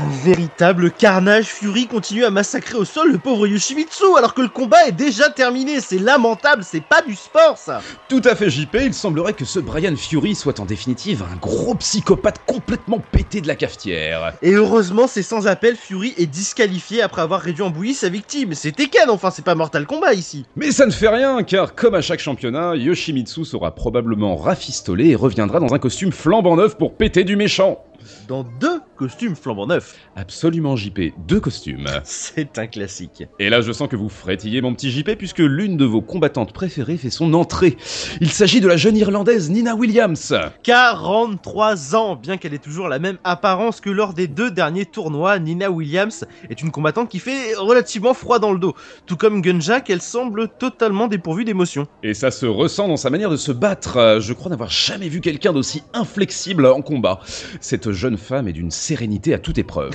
Un 0.00 0.08
véritable 0.24 0.90
carnage. 0.90 1.46
Fury 1.46 1.86
continue 1.86 2.24
à 2.24 2.30
massacrer 2.30 2.78
au 2.78 2.86
sol 2.86 3.12
le 3.12 3.18
pauvre 3.18 3.46
Yoshimitsu 3.46 4.04
alors 4.16 4.32
que 4.32 4.40
le 4.40 4.48
combat 4.48 4.86
est 4.86 4.92
déjà 4.92 5.28
terminé. 5.28 5.80
C'est 5.80 5.98
lamentable, 5.98 6.64
c'est 6.64 6.82
pas 6.82 7.02
du 7.02 7.14
sport 7.14 7.58
ça. 7.58 7.82
Tout 8.08 8.22
à 8.24 8.34
fait 8.34 8.48
JP, 8.48 8.76
il 8.80 8.94
semblerait 8.94 9.34
que 9.34 9.44
ce 9.44 9.58
Brian 9.58 9.94
Fury 9.96 10.34
soit 10.34 10.58
en 10.58 10.64
définitive 10.64 11.22
un 11.30 11.36
gros 11.36 11.74
psychopathe 11.74 12.40
complètement 12.46 13.02
pété 13.12 13.42
de 13.42 13.48
la 13.48 13.56
cafetière. 13.56 14.32
Et 14.40 14.52
heureusement, 14.52 15.06
c'est 15.06 15.22
sans 15.22 15.46
appel, 15.46 15.76
Fury 15.76 16.14
est 16.16 16.26
disqualifié 16.26 17.02
après 17.02 17.20
avoir 17.20 17.42
réduit 17.42 17.62
en 17.62 17.70
bouillie 17.70 17.94
sa 17.94 18.08
victime. 18.08 18.54
C'est 18.54 18.72
Tekken, 18.72 19.10
enfin, 19.10 19.30
c'est 19.30 19.44
pas 19.44 19.54
Mortal 19.54 19.86
Kombat 19.86 20.14
ici. 20.14 20.46
Mais 20.56 20.72
ça 20.72 20.86
ne 20.86 20.92
fait 20.92 21.08
rien, 21.08 21.42
car 21.42 21.74
comme 21.74 21.94
à 21.94 22.00
chaque 22.00 22.20
championnat, 22.20 22.74
Yoshimitsu 22.74 23.44
sera 23.44 23.74
probablement 23.74 24.36
rafistolé 24.36 25.08
et 25.08 25.14
reviendra 25.14 25.60
dans 25.60 25.74
un 25.74 25.78
costume 25.78 26.12
flambant 26.12 26.56
neuf 26.56 26.78
pour 26.78 26.94
péter 26.94 27.24
du 27.24 27.36
méchant. 27.36 27.84
Dans 28.28 28.44
deux 28.44 28.80
costumes 29.00 29.34
flambant 29.34 29.66
neufs. 29.66 29.96
Absolument 30.14 30.76
JP, 30.76 31.14
deux 31.26 31.40
costumes. 31.40 31.86
C'est 32.04 32.58
un 32.58 32.66
classique. 32.66 33.22
Et 33.38 33.48
là 33.48 33.62
je 33.62 33.72
sens 33.72 33.88
que 33.88 33.96
vous 33.96 34.10
frétillez 34.10 34.60
mon 34.60 34.74
petit 34.74 34.90
JP 34.90 35.12
puisque 35.16 35.38
l'une 35.38 35.78
de 35.78 35.86
vos 35.86 36.02
combattantes 36.02 36.52
préférées 36.52 36.98
fait 36.98 37.08
son 37.08 37.32
entrée. 37.32 37.78
Il 38.20 38.30
s'agit 38.30 38.60
de 38.60 38.68
la 38.68 38.76
jeune 38.76 38.98
Irlandaise 38.98 39.48
Nina 39.48 39.74
Williams. 39.74 40.34
43 40.64 41.96
ans, 41.96 42.14
bien 42.14 42.36
qu'elle 42.36 42.52
ait 42.52 42.58
toujours 42.58 42.88
la 42.88 42.98
même 42.98 43.16
apparence 43.24 43.80
que 43.80 43.88
lors 43.88 44.12
des 44.12 44.28
deux 44.28 44.50
derniers 44.50 44.84
tournois, 44.84 45.38
Nina 45.38 45.70
Williams 45.70 46.26
est 46.50 46.60
une 46.60 46.70
combattante 46.70 47.08
qui 47.08 47.20
fait 47.20 47.54
relativement 47.54 48.12
froid 48.12 48.38
dans 48.38 48.52
le 48.52 48.58
dos. 48.58 48.74
Tout 49.06 49.16
comme 49.16 49.40
Gunjak, 49.40 49.88
elle 49.88 50.02
semble 50.02 50.48
totalement 50.58 51.08
dépourvue 51.08 51.46
d'émotion. 51.46 51.86
Et 52.02 52.12
ça 52.12 52.30
se 52.30 52.44
ressent 52.44 52.86
dans 52.86 52.98
sa 52.98 53.08
manière 53.08 53.30
de 53.30 53.36
se 53.36 53.50
battre. 53.50 53.96
Euh, 53.96 54.20
Je 54.20 54.34
crois 54.34 54.50
n'avoir 54.50 54.68
jamais 54.68 55.08
vu 55.08 55.22
quelqu'un 55.22 55.54
d'aussi 55.54 55.82
inflexible 55.94 56.66
en 56.66 56.82
combat. 56.82 57.20
Cette 57.62 57.92
jeune 57.92 58.18
femme 58.18 58.46
est 58.46 58.52
d'une 58.52 58.70
sérénité 58.90 59.34
à 59.34 59.38
toute 59.38 59.56
épreuve. 59.56 59.94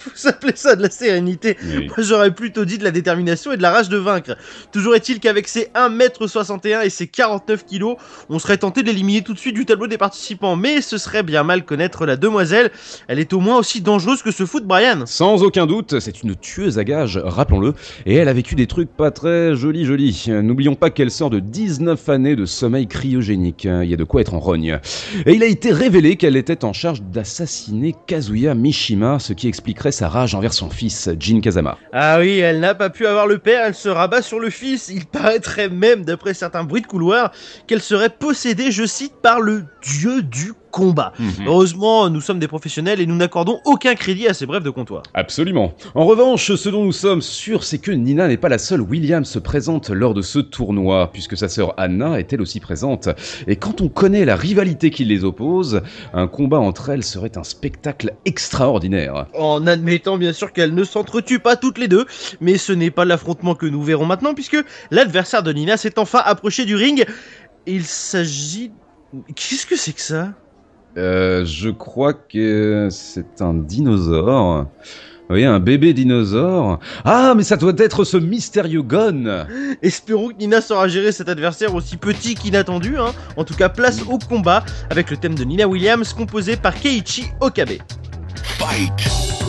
Vous 0.14 0.28
appelez 0.28 0.52
ça 0.56 0.76
de 0.76 0.82
la 0.82 0.90
sérénité 0.90 1.56
Oui. 1.62 1.86
Moi 1.88 1.96
j'aurais 1.98 2.30
plutôt 2.30 2.64
dit 2.64 2.78
de 2.78 2.84
la 2.84 2.90
détermination 2.90 3.52
et 3.52 3.56
de 3.56 3.62
la 3.62 3.70
rage 3.70 3.88
de 3.88 3.96
vaincre. 3.96 4.36
Toujours 4.72 4.94
est-il 4.94 5.20
qu'avec 5.20 5.48
ses 5.48 5.70
1m61 5.74 6.84
et 6.84 6.90
ses 6.90 7.06
49 7.06 7.66
kg, 7.66 7.96
on 8.28 8.38
serait 8.38 8.58
tenté 8.58 8.82
de 8.82 8.86
l'éliminer 8.88 9.22
tout 9.22 9.34
de 9.34 9.38
suite 9.38 9.54
du 9.54 9.66
tableau 9.66 9.86
des 9.86 9.98
participants. 9.98 10.56
Mais 10.56 10.80
ce 10.80 10.98
serait 10.98 11.22
bien 11.22 11.42
mal 11.42 11.64
connaître 11.64 12.06
la 12.06 12.16
demoiselle. 12.16 12.70
Elle 13.08 13.18
est 13.18 13.32
au 13.32 13.40
moins 13.40 13.58
aussi 13.58 13.80
dangereuse 13.80 14.22
que 14.22 14.30
ce 14.30 14.46
foot 14.46 14.64
Brian. 14.64 15.04
Sans 15.06 15.42
aucun 15.42 15.66
doute, 15.66 16.00
c'est 16.00 16.22
une 16.22 16.34
tueuse 16.36 16.78
à 16.78 16.84
gages, 16.84 17.20
rappelons-le, 17.22 17.74
et 18.06 18.14
elle 18.16 18.28
a 18.28 18.32
vécu 18.32 18.54
des 18.54 18.66
trucs 18.66 18.90
pas 18.90 19.10
très 19.10 19.54
jolis 19.54 19.84
jolis. 19.84 20.26
N'oublions 20.28 20.74
pas 20.74 20.90
qu'elle 20.90 21.10
sort 21.10 21.30
de 21.30 21.40
19 21.40 22.08
années 22.08 22.36
de 22.36 22.46
sommeil 22.46 22.86
cryogénique, 22.86 23.64
il 23.64 23.88
y 23.88 23.94
a 23.94 23.96
de 23.96 24.04
quoi 24.04 24.20
être 24.20 24.34
en 24.34 24.40
rogne. 24.40 24.78
Et 25.26 25.34
il 25.34 25.42
a 25.42 25.46
été 25.46 25.72
révélé 25.72 26.16
qu'elle 26.16 26.36
était 26.36 26.64
en 26.64 26.72
charge 26.72 27.02
d'assassiner 27.02 27.94
Kazuya 28.06 28.54
Mishima, 28.54 29.18
ce 29.18 29.32
qui 29.32 29.48
expliquerait 29.48 29.89
sa 29.90 30.08
rage 30.08 30.34
envers 30.34 30.52
son 30.52 30.70
fils, 30.70 31.08
Jin 31.18 31.40
Kazama. 31.40 31.78
Ah 31.92 32.18
oui, 32.18 32.38
elle 32.38 32.60
n'a 32.60 32.74
pas 32.74 32.90
pu 32.90 33.06
avoir 33.06 33.26
le 33.26 33.38
père, 33.38 33.64
elle 33.64 33.74
se 33.74 33.88
rabat 33.88 34.22
sur 34.22 34.40
le 34.40 34.50
fils. 34.50 34.88
Il 34.88 35.06
paraîtrait 35.06 35.68
même, 35.68 36.04
d'après 36.04 36.34
certains 36.34 36.64
bruits 36.64 36.82
de 36.82 36.86
couloir, 36.86 37.32
qu'elle 37.66 37.80
serait 37.80 38.10
possédée, 38.10 38.70
je 38.70 38.86
cite, 38.86 39.14
par 39.22 39.40
le 39.40 39.64
dieu 39.82 40.22
du 40.22 40.52
combat. 40.70 41.12
Mhm. 41.18 41.46
Heureusement, 41.46 42.08
nous 42.10 42.20
sommes 42.20 42.38
des 42.38 42.48
professionnels 42.48 43.00
et 43.00 43.06
nous 43.06 43.16
n'accordons 43.16 43.60
aucun 43.64 43.94
crédit 43.94 44.28
à 44.28 44.34
ces 44.34 44.46
brèves 44.46 44.62
de 44.62 44.70
comptoir. 44.70 45.02
Absolument. 45.14 45.72
En 45.94 46.06
revanche, 46.06 46.54
ce 46.54 46.68
dont 46.68 46.84
nous 46.84 46.92
sommes 46.92 47.22
sûrs, 47.22 47.64
c'est 47.64 47.78
que 47.78 47.90
Nina 47.90 48.28
n'est 48.28 48.36
pas 48.36 48.48
la 48.48 48.58
seule 48.58 48.80
Williams 48.80 49.40
présente 49.42 49.90
lors 49.90 50.14
de 50.14 50.22
ce 50.22 50.38
tournoi, 50.38 51.10
puisque 51.12 51.36
sa 51.36 51.48
sœur 51.48 51.74
Anna 51.76 52.18
est 52.18 52.32
elle 52.32 52.40
aussi 52.40 52.60
présente. 52.60 53.08
Et 53.46 53.56
quand 53.56 53.80
on 53.80 53.88
connaît 53.88 54.24
la 54.24 54.36
rivalité 54.36 54.90
qui 54.90 55.04
les 55.04 55.24
oppose, 55.24 55.82
un 56.14 56.26
combat 56.26 56.58
entre 56.58 56.90
elles 56.90 57.04
serait 57.04 57.36
un 57.36 57.44
spectacle 57.44 58.14
extraordinaire. 58.24 59.26
En 59.34 59.66
admettant 59.66 60.16
bien 60.18 60.32
sûr 60.32 60.52
qu'elles 60.52 60.74
ne 60.74 60.84
s'entretuent 60.84 61.40
pas 61.40 61.56
toutes 61.56 61.78
les 61.78 61.88
deux, 61.88 62.06
mais 62.40 62.58
ce 62.58 62.72
n'est 62.72 62.90
pas 62.90 63.04
l'affrontement 63.04 63.54
que 63.54 63.66
nous 63.66 63.82
verrons 63.82 64.06
maintenant, 64.06 64.34
puisque 64.34 64.58
l'adversaire 64.90 65.42
de 65.42 65.52
Nina 65.52 65.76
s'est 65.76 65.98
enfin 65.98 66.22
approché 66.24 66.64
du 66.64 66.76
ring. 66.76 67.06
Il 67.66 67.84
s'agit... 67.84 68.72
Qu'est-ce 69.34 69.66
que 69.66 69.76
c'est 69.76 69.92
que 69.92 70.00
ça? 70.00 70.34
Euh, 70.96 71.44
je 71.44 71.70
crois 71.70 72.12
que 72.12 72.88
c'est 72.90 73.40
un 73.40 73.54
dinosaure. 73.54 74.66
Oui, 75.30 75.44
un 75.44 75.60
bébé 75.60 75.92
dinosaure. 75.92 76.80
Ah, 77.04 77.34
mais 77.36 77.44
ça 77.44 77.56
doit 77.56 77.72
être 77.78 78.02
ce 78.02 78.16
mystérieux 78.16 78.82
Gon 78.82 79.46
Espérons 79.80 80.30
que 80.30 80.34
Nina 80.34 80.60
saura 80.60 80.88
gérer 80.88 81.12
cet 81.12 81.28
adversaire 81.28 81.72
aussi 81.76 81.96
petit 81.96 82.34
qu'inattendu. 82.34 82.98
Hein. 82.98 83.12
En 83.36 83.44
tout 83.44 83.54
cas, 83.54 83.68
place 83.68 84.02
au 84.08 84.18
combat 84.18 84.64
avec 84.90 85.08
le 85.08 85.16
thème 85.16 85.36
de 85.36 85.44
Nina 85.44 85.68
Williams 85.68 86.12
composé 86.12 86.56
par 86.56 86.74
Keiichi 86.74 87.26
Okabe. 87.40 87.78
Fight! 88.42 89.39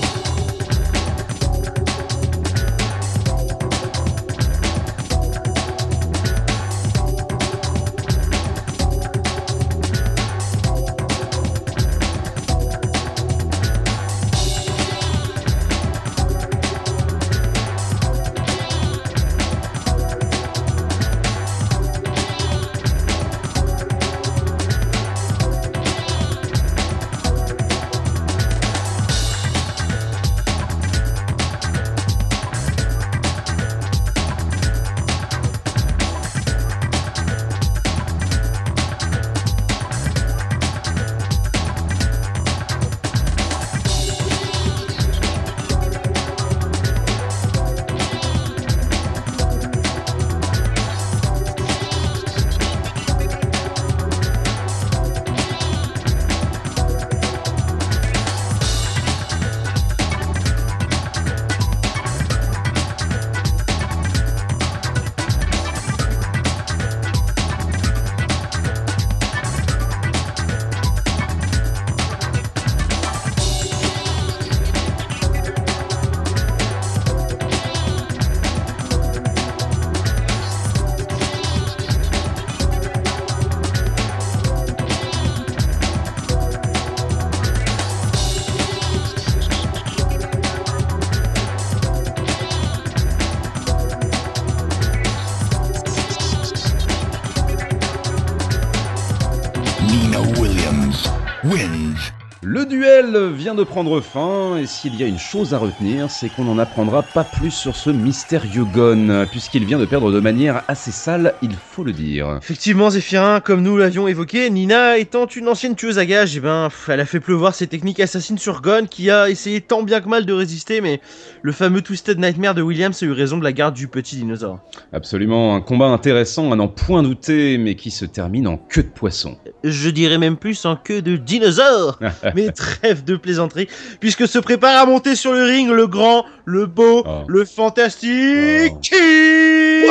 Duel 102.71 103.31
vient 103.33 103.53
de 103.53 103.65
prendre 103.65 103.99
fin, 103.99 104.55
et 104.55 104.65
s'il 104.65 104.95
y 104.95 105.03
a 105.03 105.05
une 105.05 105.19
chose 105.19 105.53
à 105.53 105.57
retenir, 105.57 106.09
c'est 106.09 106.29
qu'on 106.29 106.45
n'en 106.45 106.57
apprendra 106.57 107.03
pas 107.03 107.25
plus 107.25 107.51
sur 107.51 107.75
ce 107.75 107.89
mystérieux 107.89 108.63
Gon, 108.63 109.27
puisqu'il 109.29 109.65
vient 109.65 109.77
de 109.77 109.83
perdre 109.83 110.09
de 110.09 110.21
manière 110.21 110.63
assez 110.69 110.91
sale, 110.91 111.33
il 111.41 111.53
faut 111.53 111.83
le 111.83 111.91
dire. 111.91 112.39
Effectivement, 112.41 112.89
Zéphirin, 112.89 113.41
comme 113.41 113.61
nous 113.61 113.75
l'avions 113.75 114.07
évoqué, 114.07 114.49
Nina 114.49 114.97
étant 114.97 115.25
une 115.25 115.49
ancienne 115.49 115.75
tueuse 115.75 115.99
à 115.99 116.05
gages, 116.05 116.37
eh 116.37 116.39
ben, 116.39 116.69
elle 116.87 117.01
a 117.01 117.05
fait 117.05 117.19
pleuvoir 117.19 117.53
ses 117.53 117.67
techniques 117.67 117.99
assassines 117.99 118.37
sur 118.37 118.61
Gon, 118.61 118.85
qui 118.89 119.09
a 119.09 119.29
essayé 119.29 119.59
tant 119.59 119.83
bien 119.83 119.99
que 119.99 120.07
mal 120.07 120.25
de 120.25 120.31
résister, 120.31 120.79
mais 120.79 121.01
le 121.41 121.51
fameux 121.51 121.81
Twisted 121.81 122.19
Nightmare 122.19 122.55
de 122.55 122.61
Williams 122.61 123.03
a 123.03 123.05
eu 123.05 123.11
raison 123.11 123.37
de 123.37 123.43
la 123.43 123.51
garde 123.51 123.75
du 123.75 123.89
petit 123.89 124.15
dinosaure. 124.15 124.59
Absolument, 124.93 125.55
un 125.55 125.61
combat 125.61 125.87
intéressant 125.87 126.53
à 126.53 126.55
n'en 126.55 126.69
point 126.69 127.03
douter, 127.03 127.57
mais 127.57 127.75
qui 127.75 127.91
se 127.91 128.05
termine 128.05 128.47
en 128.47 128.55
queue 128.55 128.83
de 128.83 128.89
poisson. 128.89 129.37
Je 129.65 129.89
dirais 129.89 130.17
même 130.17 130.37
plus 130.37 130.65
en 130.65 130.77
queue 130.77 131.01
de 131.01 131.17
dinosaure 131.17 131.99
Mais 132.35 132.51
trêve 132.61 133.03
de 133.03 133.15
plaisanterie, 133.15 133.67
puisque 133.99 134.27
se 134.27 134.37
prépare 134.39 134.81
à 134.81 134.85
monter 134.85 135.15
sur 135.15 135.33
le 135.33 135.43
ring 135.43 135.69
le 135.69 135.87
grand, 135.87 136.25
le 136.45 136.65
beau, 136.67 137.03
Oh. 137.05 137.23
le 137.27 137.45
fantastique 137.45 138.73
Oh. 138.73 138.79
King 138.81 139.87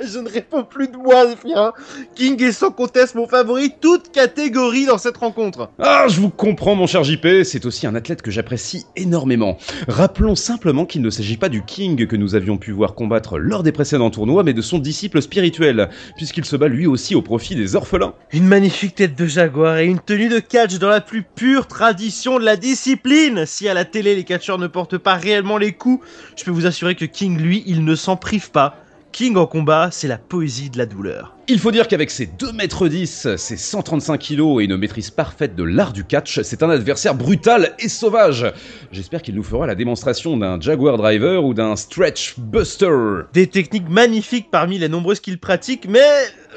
Je 0.00 0.18
ne 0.18 0.28
réponds 0.28 0.64
plus 0.64 0.88
de 0.88 0.96
moi, 0.96 1.26
Zéphirin. 1.28 1.72
King 2.14 2.42
est 2.42 2.52
sans 2.52 2.70
conteste 2.70 3.14
mon 3.14 3.26
favori, 3.28 3.72
toute 3.80 4.10
catégorie 4.10 4.86
dans 4.86 4.96
cette 4.98 5.16
rencontre. 5.18 5.68
Ah, 5.78 6.06
je 6.08 6.20
vous 6.20 6.30
comprends 6.30 6.74
mon 6.74 6.86
cher 6.86 7.04
JP, 7.04 7.44
c'est 7.44 7.66
aussi 7.66 7.86
un 7.86 7.94
athlète 7.94 8.22
que 8.22 8.30
j'apprécie 8.30 8.86
énormément. 8.96 9.58
Rappelons 9.88 10.34
simplement 10.36 10.86
qu'il 10.86 11.02
ne 11.02 11.10
s'agit 11.10 11.36
pas 11.36 11.48
du 11.50 11.62
King 11.64 12.06
que 12.06 12.16
nous 12.16 12.34
avions 12.34 12.56
pu 12.56 12.72
voir 12.72 12.94
combattre 12.94 13.38
lors 13.38 13.62
des 13.62 13.72
précédents 13.72 14.10
tournois, 14.10 14.42
mais 14.42 14.54
de 14.54 14.62
son 14.62 14.78
disciple 14.78 15.20
spirituel, 15.20 15.90
puisqu'il 16.16 16.44
se 16.46 16.56
bat 16.56 16.68
lui 16.68 16.86
aussi 16.86 17.14
au 17.14 17.22
profit 17.22 17.54
des 17.54 17.76
orphelins. 17.76 18.14
Une 18.32 18.46
magnifique 18.46 18.94
tête 18.94 19.16
de 19.16 19.26
jaguar 19.26 19.78
et 19.78 19.86
une 19.86 20.00
tenue 20.00 20.28
de 20.28 20.38
catch 20.38 20.78
dans 20.78 20.88
la 20.88 21.00
plus 21.00 21.22
pure 21.22 21.49
tradition 21.58 22.38
de 22.38 22.44
la 22.44 22.56
discipline. 22.56 23.44
Si 23.46 23.68
à 23.68 23.74
la 23.74 23.84
télé 23.84 24.14
les 24.14 24.24
catcheurs 24.24 24.58
ne 24.58 24.66
portent 24.66 24.98
pas 24.98 25.14
réellement 25.14 25.58
les 25.58 25.72
coups, 25.72 26.06
je 26.36 26.44
peux 26.44 26.50
vous 26.50 26.66
assurer 26.66 26.94
que 26.94 27.04
King, 27.04 27.38
lui, 27.38 27.62
il 27.66 27.84
ne 27.84 27.94
s'en 27.94 28.16
prive 28.16 28.50
pas. 28.50 28.76
King 29.12 29.36
en 29.36 29.46
combat, 29.46 29.90
c'est 29.90 30.08
la 30.08 30.18
poésie 30.18 30.70
de 30.70 30.78
la 30.78 30.86
douleur. 30.86 31.34
Il 31.52 31.58
faut 31.58 31.72
dire 31.72 31.88
qu'avec 31.88 32.12
ses 32.12 32.26
2m10, 32.26 33.36
ses 33.36 33.56
135 33.56 34.18
kg 34.18 34.60
et 34.60 34.64
une 34.66 34.76
maîtrise 34.76 35.10
parfaite 35.10 35.56
de 35.56 35.64
l'art 35.64 35.92
du 35.92 36.04
catch, 36.04 36.42
c'est 36.42 36.62
un 36.62 36.70
adversaire 36.70 37.16
brutal 37.16 37.74
et 37.80 37.88
sauvage. 37.88 38.46
J'espère 38.92 39.20
qu'il 39.20 39.34
nous 39.34 39.42
fera 39.42 39.66
la 39.66 39.74
démonstration 39.74 40.36
d'un 40.36 40.60
Jaguar 40.60 40.96
Driver 40.96 41.44
ou 41.44 41.52
d'un 41.52 41.74
Stretch 41.74 42.38
Buster. 42.38 42.94
Des 43.32 43.48
techniques 43.48 43.88
magnifiques 43.88 44.52
parmi 44.52 44.78
les 44.78 44.88
nombreuses 44.88 45.18
qu'il 45.18 45.40
pratique, 45.40 45.88
mais 45.88 46.06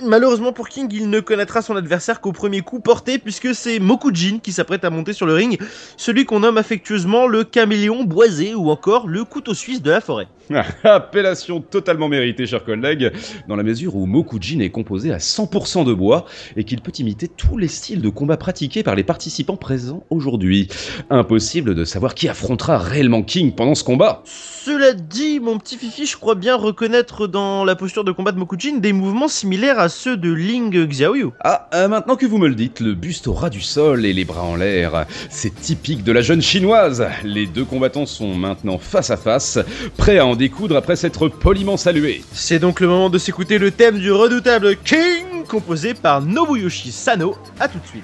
malheureusement 0.03 0.53
pour 0.53 0.69
King, 0.69 0.87
il 0.91 1.09
ne 1.09 1.19
connaîtra 1.19 1.63
son 1.63 1.75
adversaire 1.75 2.21
qu'au 2.21 2.31
premier 2.31 2.61
coup 2.61 2.79
porté, 2.79 3.17
puisque 3.17 3.55
c'est 3.55 3.79
Mokujin 3.79 4.39
qui 4.43 4.51
s'apprête 4.51 4.85
à 4.85 4.91
monter 4.91 5.13
sur 5.13 5.25
le 5.25 5.33
ring, 5.33 5.59
celui 5.97 6.25
qu'on 6.25 6.41
nomme 6.41 6.57
affectueusement 6.57 7.25
le 7.25 7.43
caméléon 7.43 8.03
boisé 8.03 8.53
ou 8.53 8.69
encore 8.69 9.07
le 9.07 9.23
couteau 9.23 9.55
suisse 9.55 9.81
de 9.81 9.89
la 9.89 10.01
forêt. 10.01 10.27
Appellation 10.83 11.61
totalement 11.61 12.09
méritée, 12.09 12.45
chers 12.45 12.63
collègues, 12.63 13.11
dans 13.47 13.55
la 13.55 13.63
mesure 13.63 13.95
où 13.95 14.05
Mokujin 14.05 14.59
est 14.59 14.69
composé 14.83 15.13
à 15.13 15.17
100% 15.17 15.85
de 15.85 15.93
bois 15.93 16.25
et 16.57 16.65
qu'il 16.65 16.81
peut 16.81 16.91
imiter 16.99 17.29
tous 17.29 17.57
les 17.57 17.69
styles 17.69 18.01
de 18.01 18.09
combat 18.09 18.35
pratiqués 18.35 18.83
par 18.83 18.95
les 18.95 19.03
participants 19.03 19.55
présents 19.55 20.03
aujourd'hui. 20.09 20.67
Impossible 21.09 21.73
de 21.73 21.85
savoir 21.85 22.15
qui 22.15 22.27
affrontera 22.27 22.77
réellement 22.77 23.23
King 23.23 23.53
pendant 23.53 23.75
ce 23.75 23.85
combat. 23.85 24.23
Cela 24.65 24.93
dit, 24.93 25.41
mon 25.41 25.57
petit 25.57 25.77
Fifi, 25.77 26.05
je 26.05 26.15
crois 26.15 26.35
bien 26.35 26.55
reconnaître 26.55 27.27
dans 27.27 27.65
la 27.65 27.75
posture 27.75 28.05
de 28.05 28.13
combat 28.13 28.31
de 28.31 28.39
Mokujin 28.39 28.77
des 28.77 28.93
mouvements 28.93 29.27
similaires 29.27 29.77
à 29.77 29.89
ceux 29.89 30.15
de 30.15 30.31
Ling 30.31 30.87
Xiaoyu. 30.87 31.31
Ah, 31.43 31.67
euh, 31.73 31.89
maintenant 31.89 32.15
que 32.15 32.25
vous 32.25 32.37
me 32.37 32.47
le 32.47 32.55
dites, 32.55 32.79
le 32.79 32.93
buste 32.93 33.27
au 33.27 33.33
ras 33.33 33.49
du 33.49 33.59
sol 33.59 34.05
et 34.05 34.13
les 34.13 34.23
bras 34.23 34.43
en 34.43 34.55
l'air, 34.55 35.05
c'est 35.29 35.53
typique 35.53 36.05
de 36.05 36.13
la 36.13 36.21
jeune 36.21 36.41
chinoise. 36.41 37.05
Les 37.25 37.45
deux 37.45 37.65
combattants 37.65 38.05
sont 38.05 38.35
maintenant 38.35 38.77
face 38.77 39.09
à 39.09 39.17
face, 39.17 39.59
prêts 39.97 40.17
à 40.17 40.25
en 40.25 40.37
découdre 40.37 40.77
après 40.77 40.95
s'être 40.95 41.27
poliment 41.27 41.75
salués. 41.75 42.23
C'est 42.31 42.59
donc 42.59 42.79
le 42.79 42.87
moment 42.87 43.09
de 43.09 43.17
s'écouter 43.17 43.57
le 43.57 43.69
thème 43.69 43.99
du 43.99 44.13
redoutable 44.13 44.77
King, 44.77 45.43
composé 45.45 45.93
par 45.93 46.21
Nobuyoshi 46.21 46.93
Sano. 46.93 47.35
A 47.59 47.67
tout 47.67 47.79
de 47.79 47.87
suite. 47.87 48.03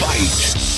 Fight! 0.00 0.71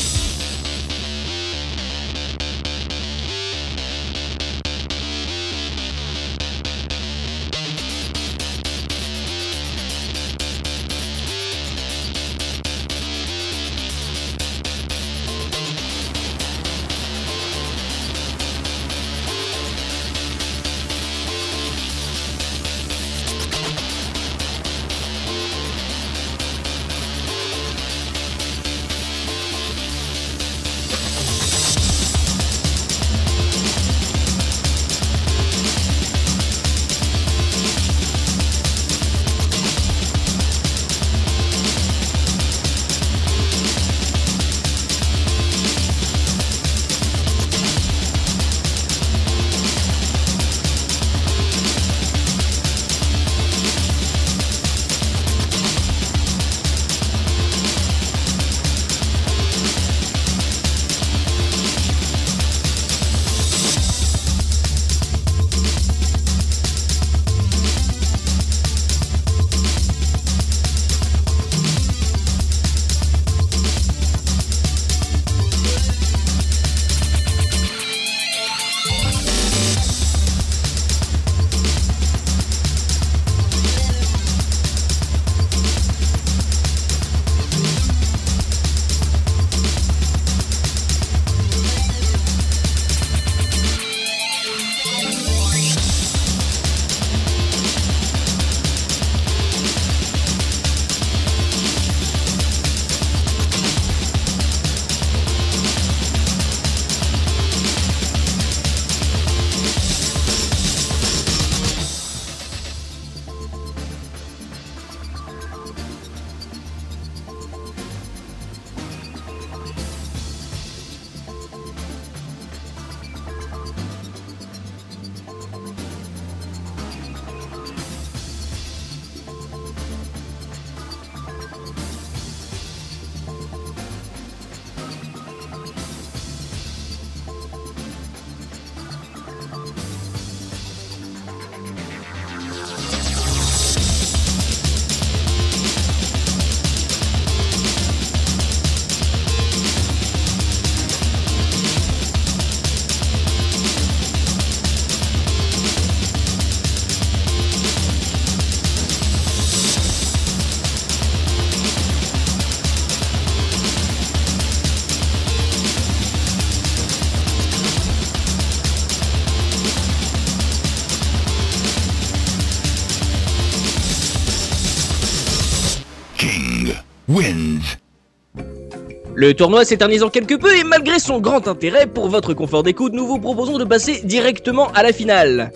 Le 179.24 179.32
tournoi 179.32 179.64
s'éternisant 179.64 180.10
quelque 180.10 180.34
peu 180.34 180.54
et 180.54 180.64
malgré 180.64 180.98
son 180.98 181.18
grand 181.18 181.48
intérêt 181.48 181.86
pour 181.86 182.10
votre 182.10 182.34
confort 182.34 182.62
d'écoute, 182.62 182.92
nous 182.92 183.06
vous 183.06 183.18
proposons 183.18 183.56
de 183.56 183.64
passer 183.64 184.02
directement 184.04 184.70
à 184.72 184.82
la 184.82 184.92
finale. 184.92 185.50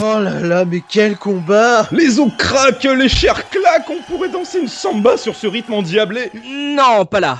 Oh 0.00 0.18
là 0.18 0.40
là, 0.40 0.64
mais 0.64 0.82
quel 0.88 1.16
combat 1.16 1.86
Les 1.92 2.18
os 2.18 2.32
craquent, 2.36 2.82
les 2.82 3.08
chairs 3.08 3.48
claquent, 3.50 3.88
on 3.88 4.02
pourrait 4.02 4.30
danser 4.30 4.58
une 4.58 4.66
samba 4.66 5.16
sur 5.16 5.36
ce 5.36 5.46
rythme 5.46 5.74
endiablé. 5.74 6.32
Non, 6.44 7.06
pas 7.06 7.20
là. 7.20 7.38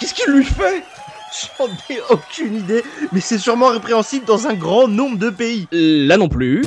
Qu'est-ce 0.00 0.14
qu'il 0.14 0.32
lui 0.32 0.44
fait 0.44 0.82
J'en 1.58 1.66
ai 1.94 2.00
aucune 2.08 2.54
idée, 2.54 2.84
mais 3.12 3.20
c'est 3.20 3.36
sûrement 3.36 3.68
répréhensible 3.68 4.24
dans 4.24 4.46
un 4.46 4.54
grand 4.54 4.88
nombre 4.88 5.18
de 5.18 5.28
pays. 5.28 5.68
Là 5.72 6.16
non 6.16 6.30
plus. 6.30 6.62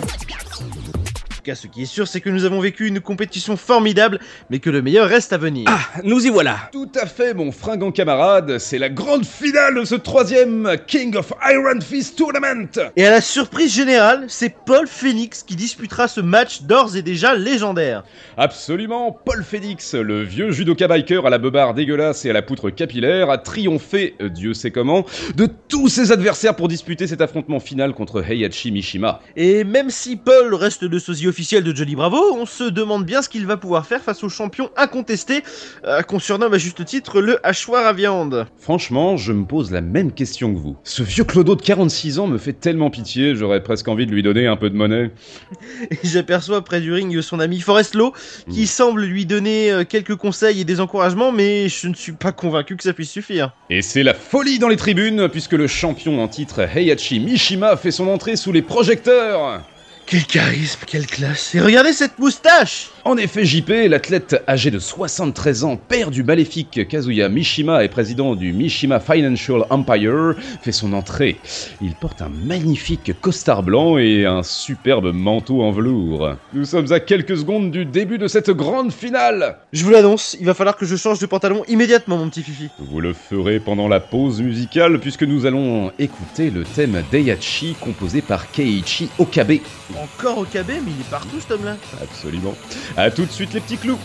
En 1.40 1.42
tout 1.42 1.52
cas, 1.52 1.56
ce 1.56 1.68
qui 1.68 1.84
est 1.84 1.86
sûr, 1.86 2.06
c'est 2.06 2.20
que 2.20 2.30
nous 2.30 2.44
avons 2.44 2.60
vécu 2.60 2.86
une 2.86 3.00
compétition 3.00 3.56
formidable, 3.56 4.20
mais 4.50 4.60
que 4.60 4.70
le 4.70 4.82
meilleur 4.82 5.08
reste 5.08 5.32
à 5.32 5.38
venir. 5.38 5.68
Ah, 5.70 5.80
nous 6.04 6.28
y 6.28 6.30
voilà. 6.30 6.58
Tout 6.74 6.92
à 7.02 7.06
fait, 7.06 7.34
mon 7.34 7.54
fringant 7.54 7.94
camarade, 7.94 8.58
c'est 8.58 8.78
la 8.78 8.90
grande 8.90 9.26
finale 9.26 9.76
de 9.76 9.86
ce 9.86 9.96
troisième 9.96 10.76
King 10.86 11.16
of 11.16 11.32
Iron 11.50 11.80
Fist 11.80 12.18
Tournament 12.18 12.68
Et 12.98 13.06
à 13.08 13.12
la 13.12 13.22
surprise 13.22 13.74
générale, 13.74 14.26
c'est 14.28 14.54
Paul 14.66 14.86
Phoenix 14.86 15.44
qui 15.44 15.56
disputera 15.56 16.10
ce 16.10 16.20
match 16.20 16.64
d'ores 16.64 16.98
et 16.98 17.04
déjà 17.04 17.36
légendaire. 17.36 18.04
Absolument, 18.36 19.18
Paul 19.24 19.46
Phoenix, 19.46 19.96
le 19.96 20.24
vieux 20.24 20.52
judoka 20.52 20.90
biker 20.90 21.26
à 21.26 21.30
la 21.30 21.38
beubare 21.38 21.74
dégueulasse 21.74 22.26
et 22.26 22.32
à 22.32 22.34
la 22.34 22.42
poutre 22.42 22.70
capillaire, 22.70 23.30
a 23.30 23.38
triomphé, 23.38 24.16
euh, 24.20 24.28
Dieu 24.28 24.54
sait 24.54 24.72
comment, 24.72 25.06
de 25.38 25.48
tous 25.70 25.88
ses 25.88 26.12
adversaires 26.12 26.58
pour 26.58 26.68
disputer 26.68 27.08
cet 27.08 27.22
affrontement 27.22 27.62
final 27.62 27.94
contre 27.94 28.30
Heihachi 28.30 28.74
Mishima. 28.74 29.22
Et 29.38 29.64
même 29.64 29.90
si 29.90 30.18
Paul 30.18 30.54
reste 30.54 30.82
le 30.82 31.00
sosie 31.00 31.30
officiel 31.40 31.64
de 31.64 31.74
Johnny 31.74 31.96
Bravo, 31.96 32.18
on 32.36 32.46
se 32.46 32.66
demande 32.66 33.06
bien 33.06 33.22
ce 33.22 33.30
qu'il 33.30 33.46
va 33.46 33.56
pouvoir 33.56 33.86
faire 33.86 34.02
face 34.02 34.26
au 34.26 34.30
champion 34.30 34.70
incontesté, 34.76 35.42
euh, 35.86 36.02
qu'on 36.02 36.20
surnomme 36.20 36.54
à 36.54 36.58
juste 36.58 36.84
titre 36.84 37.22
le 37.22 37.40
hachoir 37.48 37.86
à 37.86 37.94
viande. 37.94 38.46
Franchement, 38.58 39.16
je 39.16 39.32
me 39.32 39.46
pose 39.46 39.72
la 39.72 39.80
même 39.80 40.12
question 40.12 40.54
que 40.54 40.60
vous. 40.60 40.76
Ce 40.84 41.02
vieux 41.02 41.24
clodo 41.24 41.56
de 41.56 41.62
46 41.62 42.20
ans 42.20 42.28
me 42.28 42.38
fait 42.38 42.52
tellement 42.52 42.90
pitié, 42.90 43.38
j'aurais 43.38 43.64
presque 43.64 43.88
envie 43.88 44.06
de 44.06 44.12
lui 44.12 44.22
donner 44.22 44.48
un 44.48 44.58
peu 44.58 44.70
de 44.70 44.76
monnaie. 44.76 45.12
Et 45.90 46.00
j'aperçois 46.04 46.62
près 46.62 46.82
du 46.82 46.92
ring 46.92 47.22
son 47.22 47.40
ami 47.40 47.62
Forrest 47.62 47.96
Lowe, 47.96 48.12
qui 48.52 48.68
semble 48.68 49.04
lui 49.04 49.26
donner 49.26 49.72
euh, 49.72 49.86
quelques 49.86 50.18
conseils 50.18 50.60
et 50.60 50.66
des 50.66 50.82
encouragements, 50.82 51.32
mais 51.32 51.70
je 51.70 51.88
ne 51.88 51.94
suis 51.94 52.12
pas 52.12 52.34
convaincu 52.34 52.76
que 52.76 52.84
ça 52.84 52.92
puisse 52.92 53.12
suffire. 53.12 53.54
Et 53.70 53.82
c'est 53.82 54.04
la 54.04 54.14
folie 54.14 54.60
dans 54.60 54.68
les 54.68 54.76
tribunes, 54.76 55.30
puisque 55.30 55.54
le 55.54 55.68
champion 55.68 56.22
en 56.22 56.28
titre 56.28 56.60
Heihachi 56.60 57.22
Mishima 57.22 57.78
fait 57.78 57.92
son 57.92 58.10
entrée 58.10 58.36
sous 58.36 58.52
les 58.52 58.62
projecteurs 58.62 59.64
Quel 60.10 60.26
charisme, 60.26 60.80
quelle 60.88 61.06
classe. 61.06 61.54
Et 61.54 61.62
regardez 61.62 61.94
cette 61.94 62.18
moustache 62.18 62.90
En 63.10 63.18
effet, 63.18 63.44
JP, 63.44 63.72
l'athlète 63.90 64.44
âgé 64.48 64.70
de 64.70 64.78
73 64.78 65.64
ans, 65.64 65.78
père 65.78 66.12
du 66.12 66.22
maléfique 66.22 66.88
Kazuya 66.88 67.28
Mishima 67.28 67.84
et 67.84 67.88
président 67.88 68.36
du 68.36 68.54
Mishima 68.54 69.00
Financial 69.00 69.66
Empire, 69.72 70.36
fait 70.62 70.72
son 70.72 70.94
entrée. 70.94 71.38
Il 71.82 71.96
porte 71.96 72.22
un 72.22 72.30
magnifique 72.30 73.20
costard 73.20 73.64
blanc 73.64 73.98
et 73.98 74.28
un 74.28 74.44
superbe 74.44 75.12
manteau 75.12 75.64
en 75.64 75.72
velours. 75.72 76.36
Nous 76.54 76.66
sommes 76.66 76.94
à 76.94 77.00
quelques 77.00 77.38
secondes 77.38 77.72
du 77.72 77.84
début 77.84 78.20
de 78.20 78.28
cette 78.28 78.52
grande 78.52 78.94
finale 78.94 79.58
Je 79.74 79.84
vous 79.84 79.90
l'annonce, 79.90 80.38
il 80.40 80.46
va 80.46 80.54
falloir 80.54 80.78
que 80.78 80.86
je 80.86 80.96
change 80.96 81.18
de 81.18 81.26
pantalon 81.26 81.64
immédiatement, 81.68 82.18
mon 82.18 82.30
petit 82.30 82.44
Fifi. 82.44 82.70
Vous 82.78 83.02
le 83.02 83.14
ferez 83.14 83.60
pendant 83.60 83.88
la 83.88 84.02
pause 84.02 84.40
musicale 84.40 85.00
puisque 85.00 85.24
nous 85.24 85.48
allons 85.48 85.92
écouter 85.98 86.52
le 86.52 86.64
thème 86.64 87.02
d'Eihachi 87.10 87.76
composé 87.82 88.22
par 88.22 88.52
Keiichi 88.52 89.10
Okabe. 89.18 89.54
Encore 90.00 90.48
KB, 90.48 90.68
mais 90.68 90.92
il 90.92 91.02
est 91.02 91.10
partout 91.10 91.40
cet 91.40 91.50
homme-là. 91.54 91.76
Absolument. 92.04 92.54
A 93.02 93.10
tout 93.10 93.24
de 93.24 93.32
suite 93.32 93.54
les 93.54 93.62
petits 93.62 93.78
clous 93.78 93.98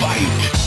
Fight! 0.00 0.65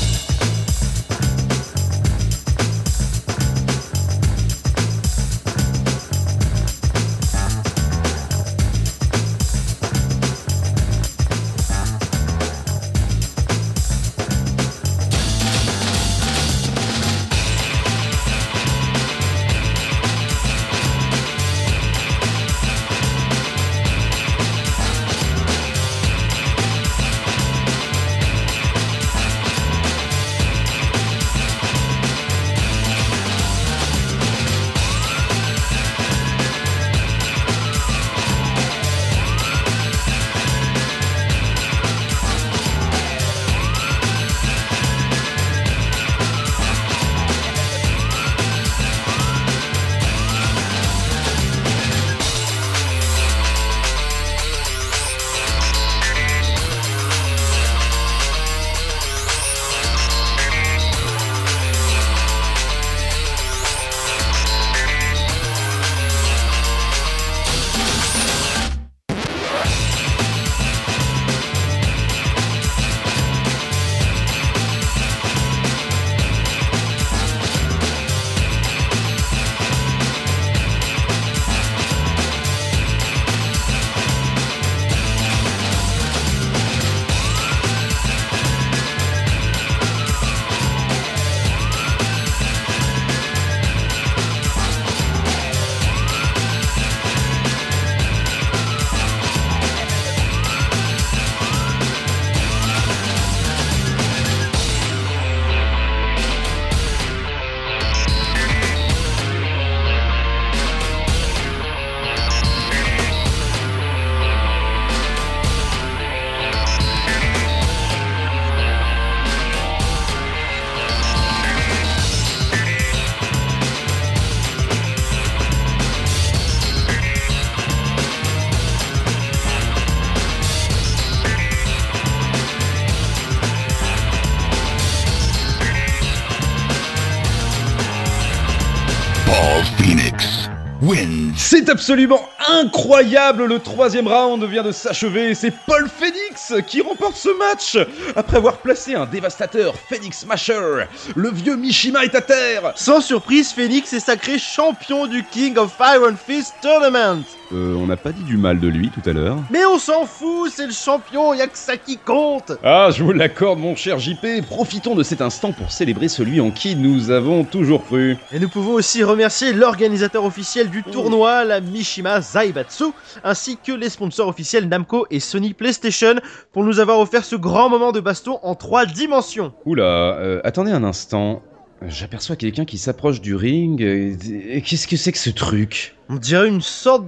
Absolument 141.70 142.22
incroyable, 142.50 143.46
le 143.46 143.60
troisième 143.60 144.08
round 144.08 144.44
vient 144.44 144.64
de 144.64 144.72
s'achever 144.72 145.30
et 145.30 145.36
c'est 145.36 145.54
Paul 145.66 145.88
Phoenix 145.90 146.54
qui 146.68 146.82
remporte 146.82 147.16
ce 147.16 147.30
match 147.38 147.78
après 148.16 148.38
avoir 148.38 148.58
placé 148.58 148.96
un 148.96 149.06
dévastateur 149.06 149.76
Phoenix 149.76 150.20
Smasher. 150.20 150.86
Le 151.16 151.30
vieux 151.30 151.56
Mishima 151.56 152.04
est 152.04 152.16
à 152.16 152.22
terre. 152.22 152.74
Sans 152.76 153.02
surprise, 153.02 153.52
Phoenix 153.54 153.94
est 153.94 154.00
sacré 154.00 154.40
champion 154.40 155.06
du 155.08 155.24
King 155.24 155.58
of 155.58 155.76
Iron 155.80 156.16
Fist 156.16 156.56
Tournament. 156.62 157.24
Euh, 157.52 157.74
on 157.76 157.88
n'a 157.88 157.98
pas 157.98 158.12
dit 158.12 158.24
du 158.24 158.38
mal 158.38 158.60
de 158.60 158.68
lui 158.68 158.90
tout 158.90 159.08
à 159.10 159.14
l'heure. 159.14 159.38
Mais 159.50 159.66
on 159.66 159.80
s'en 159.80 160.06
fout, 160.06 160.52
c'est 160.54 160.68
le 160.68 160.72
champion, 160.72 161.34
y'a 161.34 161.48
que 161.48 161.58
ça 161.58 161.78
qui 161.78 161.98
compte. 161.98 162.52
Ah, 162.64 162.90
je 162.96 163.04
vous 163.04 163.12
l'accorde 163.12 163.58
mon 163.58 163.76
cher 163.76 163.98
JP, 163.98 164.46
profitons 164.48 164.94
de 164.94 165.02
cet 165.02 165.22
instant 165.22 165.52
pour 165.52 165.72
célébrer 165.72 166.10
celui 166.10 166.42
en 166.42 166.52
qui 166.52 166.76
nous 166.76 167.10
avons 167.10 167.44
toujours 167.44 167.86
cru. 167.86 168.18
Et 168.32 168.40
nous 168.40 168.50
pouvons 168.50 168.74
aussi 168.74 169.04
remercier 169.04 169.52
l'organisateur 169.54 170.26
officiel 170.26 170.70
du 170.70 170.84
tournoi, 170.84 171.44
la 171.44 171.60
Mishima 171.60 172.22
Zaibatsu, 172.40 172.86
ainsi 173.24 173.58
que 173.58 173.72
les 173.72 173.90
sponsors 173.90 174.28
officiels 174.28 174.68
Namco 174.68 175.06
et 175.10 175.20
Sony 175.20 175.54
PlayStation 175.54 176.16
pour 176.52 176.64
nous 176.64 176.80
avoir 176.80 177.00
offert 177.00 177.26
ce 177.26 177.36
grand 177.36 177.70
moment 177.70 177.92
de 177.92 178.00
baston 178.00 178.40
en 178.44 178.56
trois 178.56 178.86
dimensions. 178.86 179.54
Oula, 179.66 180.18
euh, 180.20 180.42
attendez 180.44 180.72
un 180.72 180.84
instant. 180.84 181.42
J'aperçois 181.88 182.36
quelqu'un 182.36 182.66
qui 182.66 182.78
s'approche 182.78 183.22
du 183.22 183.36
ring. 183.36 183.82
et 183.82 184.62
Qu'est-ce 184.66 184.88
que 184.88 184.98
c'est 184.98 185.12
que 185.12 185.18
ce 185.18 185.30
truc? 185.30 185.96
On 186.10 186.16
dirait 186.16 186.48
une 186.48 186.62
sorte... 186.62 187.06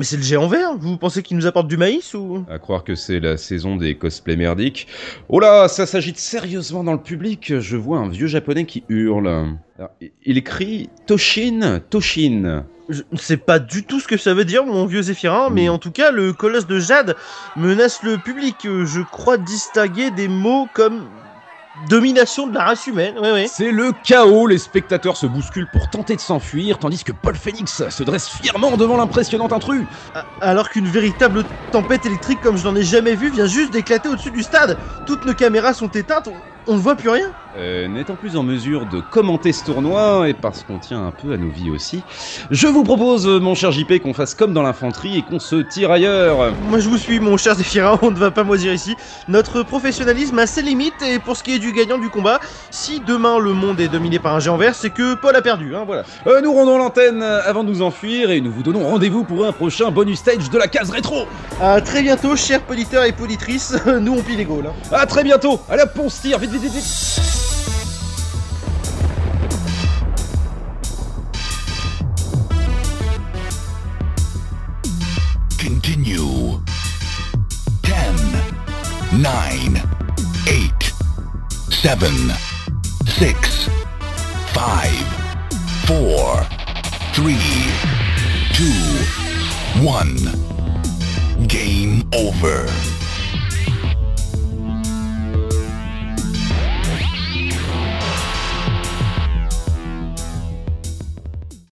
Mais, 0.00 0.06
c'est 0.06 0.16
le 0.16 0.22
géant 0.22 0.48
vert 0.48 0.78
Vous 0.78 0.96
pensez 0.96 1.22
qu'il 1.22 1.36
nous 1.36 1.44
apporte 1.44 1.68
du 1.68 1.76
maïs 1.76 2.14
ou... 2.14 2.42
À 2.48 2.58
croire 2.58 2.84
que 2.84 2.94
c'est 2.94 3.20
la 3.20 3.36
saison 3.36 3.76
des 3.76 3.96
cosplays 3.96 4.34
merdiques. 4.34 4.86
Oh 5.28 5.40
là, 5.40 5.68
ça 5.68 5.84
s'agite 5.84 6.16
sérieusement 6.16 6.82
dans 6.82 6.94
le 6.94 7.02
public. 7.02 7.58
Je 7.58 7.76
vois 7.76 7.98
un 7.98 8.08
vieux 8.08 8.26
japonais 8.26 8.64
qui 8.64 8.82
hurle. 8.88 9.28
Alors, 9.28 9.90
il 10.24 10.42
crie 10.42 10.88
Toshin, 11.06 11.80
Toshin. 11.90 12.64
Je 12.88 13.02
ne 13.12 13.18
sais 13.18 13.36
pas 13.36 13.58
du 13.58 13.84
tout 13.84 14.00
ce 14.00 14.08
que 14.08 14.16
ça 14.16 14.32
veut 14.32 14.46
dire, 14.46 14.64
mon 14.64 14.86
vieux 14.86 15.02
Zéphirin, 15.02 15.50
mais 15.50 15.68
en 15.68 15.76
tout 15.76 15.90
cas, 15.90 16.10
le 16.10 16.32
colosse 16.32 16.66
de 16.66 16.80
Jade 16.80 17.14
menace 17.54 18.02
le 18.02 18.16
public. 18.16 18.56
Je 18.62 19.02
crois 19.02 19.36
distinguer 19.36 20.10
des 20.10 20.28
mots 20.28 20.66
comme 20.72 21.04
domination 21.88 22.46
de 22.46 22.54
la 22.54 22.64
race 22.64 22.86
humaine. 22.86 23.18
Ouais, 23.18 23.32
ouais. 23.32 23.48
C'est 23.48 23.70
le 23.70 23.92
chaos, 23.92 24.46
les 24.46 24.58
spectateurs 24.58 25.16
se 25.16 25.26
bousculent 25.26 25.70
pour 25.70 25.88
tenter 25.88 26.16
de 26.16 26.20
s'enfuir, 26.20 26.78
tandis 26.78 27.04
que 27.04 27.12
Paul 27.12 27.36
Phoenix 27.36 27.88
se 27.88 28.02
dresse 28.02 28.28
fièrement 28.28 28.76
devant 28.76 28.96
l'impressionnant 28.96 29.48
intrus. 29.50 29.86
Alors 30.40 30.70
qu'une 30.70 30.86
véritable 30.86 31.44
tempête 31.70 32.06
électrique 32.06 32.40
comme 32.40 32.56
je 32.56 32.64
n'en 32.64 32.76
ai 32.76 32.82
jamais 32.82 33.14
vu 33.14 33.30
vient 33.30 33.46
juste 33.46 33.72
d'éclater 33.72 34.08
au-dessus 34.08 34.30
du 34.30 34.42
stade. 34.42 34.78
Toutes 35.06 35.24
nos 35.24 35.34
caméras 35.34 35.74
sont 35.74 35.88
éteintes, 35.88 36.28
on, 36.70 36.74
ne 36.74 36.80
voit 36.80 36.94
plus 36.96 37.08
rien. 37.08 37.30
Euh, 37.58 37.88
N'étant 37.88 38.14
plus 38.14 38.36
en 38.36 38.44
mesure 38.44 38.86
de 38.86 39.00
commenter 39.00 39.52
ce 39.52 39.64
tournoi, 39.64 40.28
et 40.28 40.34
parce 40.34 40.62
qu'on 40.62 40.78
tient 40.78 41.04
un 41.04 41.10
peu 41.10 41.32
à 41.32 41.36
nos 41.36 41.48
vies 41.50 41.70
aussi, 41.70 42.02
je 42.50 42.68
vous 42.68 42.84
propose, 42.84 43.26
euh, 43.26 43.40
mon 43.40 43.56
cher 43.56 43.72
JP, 43.72 43.98
qu'on 44.02 44.14
fasse 44.14 44.34
comme 44.34 44.52
dans 44.54 44.62
l'infanterie 44.62 45.18
et 45.18 45.22
qu'on 45.22 45.40
se 45.40 45.56
tire 45.56 45.90
ailleurs. 45.90 46.52
Moi 46.68 46.78
je 46.78 46.88
vous 46.88 46.96
suis, 46.96 47.18
mon 47.18 47.36
cher 47.36 47.56
Zéphirin, 47.56 47.98
on 48.02 48.12
ne 48.12 48.16
va 48.16 48.30
pas 48.30 48.44
moisir 48.44 48.72
ici. 48.72 48.94
Notre 49.26 49.64
professionnalisme 49.64 50.38
a 50.38 50.46
ses 50.46 50.62
limites, 50.62 51.02
et 51.02 51.18
pour 51.18 51.36
ce 51.36 51.42
qui 51.42 51.54
est 51.54 51.58
du 51.58 51.72
gagnant 51.72 51.98
du 51.98 52.08
combat, 52.08 52.38
si 52.70 53.00
demain 53.00 53.38
le 53.40 53.52
monde 53.52 53.80
est 53.80 53.88
dominé 53.88 54.20
par 54.20 54.36
un 54.36 54.40
géant 54.40 54.56
vert, 54.56 54.76
c'est 54.76 54.90
que 54.90 55.14
Paul 55.14 55.34
a 55.34 55.42
perdu, 55.42 55.74
hein, 55.74 55.82
voilà. 55.84 56.04
Euh, 56.28 56.40
nous 56.40 56.52
rendons 56.52 56.78
l'antenne 56.78 57.22
avant 57.22 57.64
de 57.64 57.68
nous 57.70 57.82
enfuir 57.82 58.30
et 58.30 58.40
nous 58.40 58.52
vous 58.52 58.62
donnons 58.62 58.88
rendez-vous 58.88 59.24
pour 59.24 59.44
un 59.44 59.52
prochain 59.52 59.90
bonus 59.90 60.20
stage 60.20 60.50
de 60.50 60.58
la 60.58 60.68
case 60.68 60.90
rétro. 60.90 61.26
À 61.60 61.80
très 61.80 62.02
bientôt, 62.02 62.36
chers 62.36 62.60
politeurs 62.60 63.04
et 63.04 63.12
politrices, 63.12 63.74
nous 64.00 64.12
on 64.12 64.22
pile 64.22 64.38
les 64.38 64.44
gaules. 64.44 64.66
hein. 64.66 64.72
À 64.92 65.06
très 65.06 65.24
bientôt. 65.24 65.60
Allez 65.68 65.82
hop, 65.82 65.90
on 65.98 66.08
se 66.08 66.22
tire, 66.22 66.38
vite, 66.38 66.50
vite, 66.50 66.52
vite, 66.52 66.59
vite. 66.59 66.59
Continue. 75.56 76.60
10, 77.82 78.14
9, 79.22 79.82
8, 80.46 80.92
7, 81.70 82.34
6, 83.06 83.70
5, 84.52 84.90
4, 85.86 86.46
3, 87.14 87.36
2, 88.52 88.64
1. 89.82 91.46
Game 91.48 92.02
over. 92.12 92.89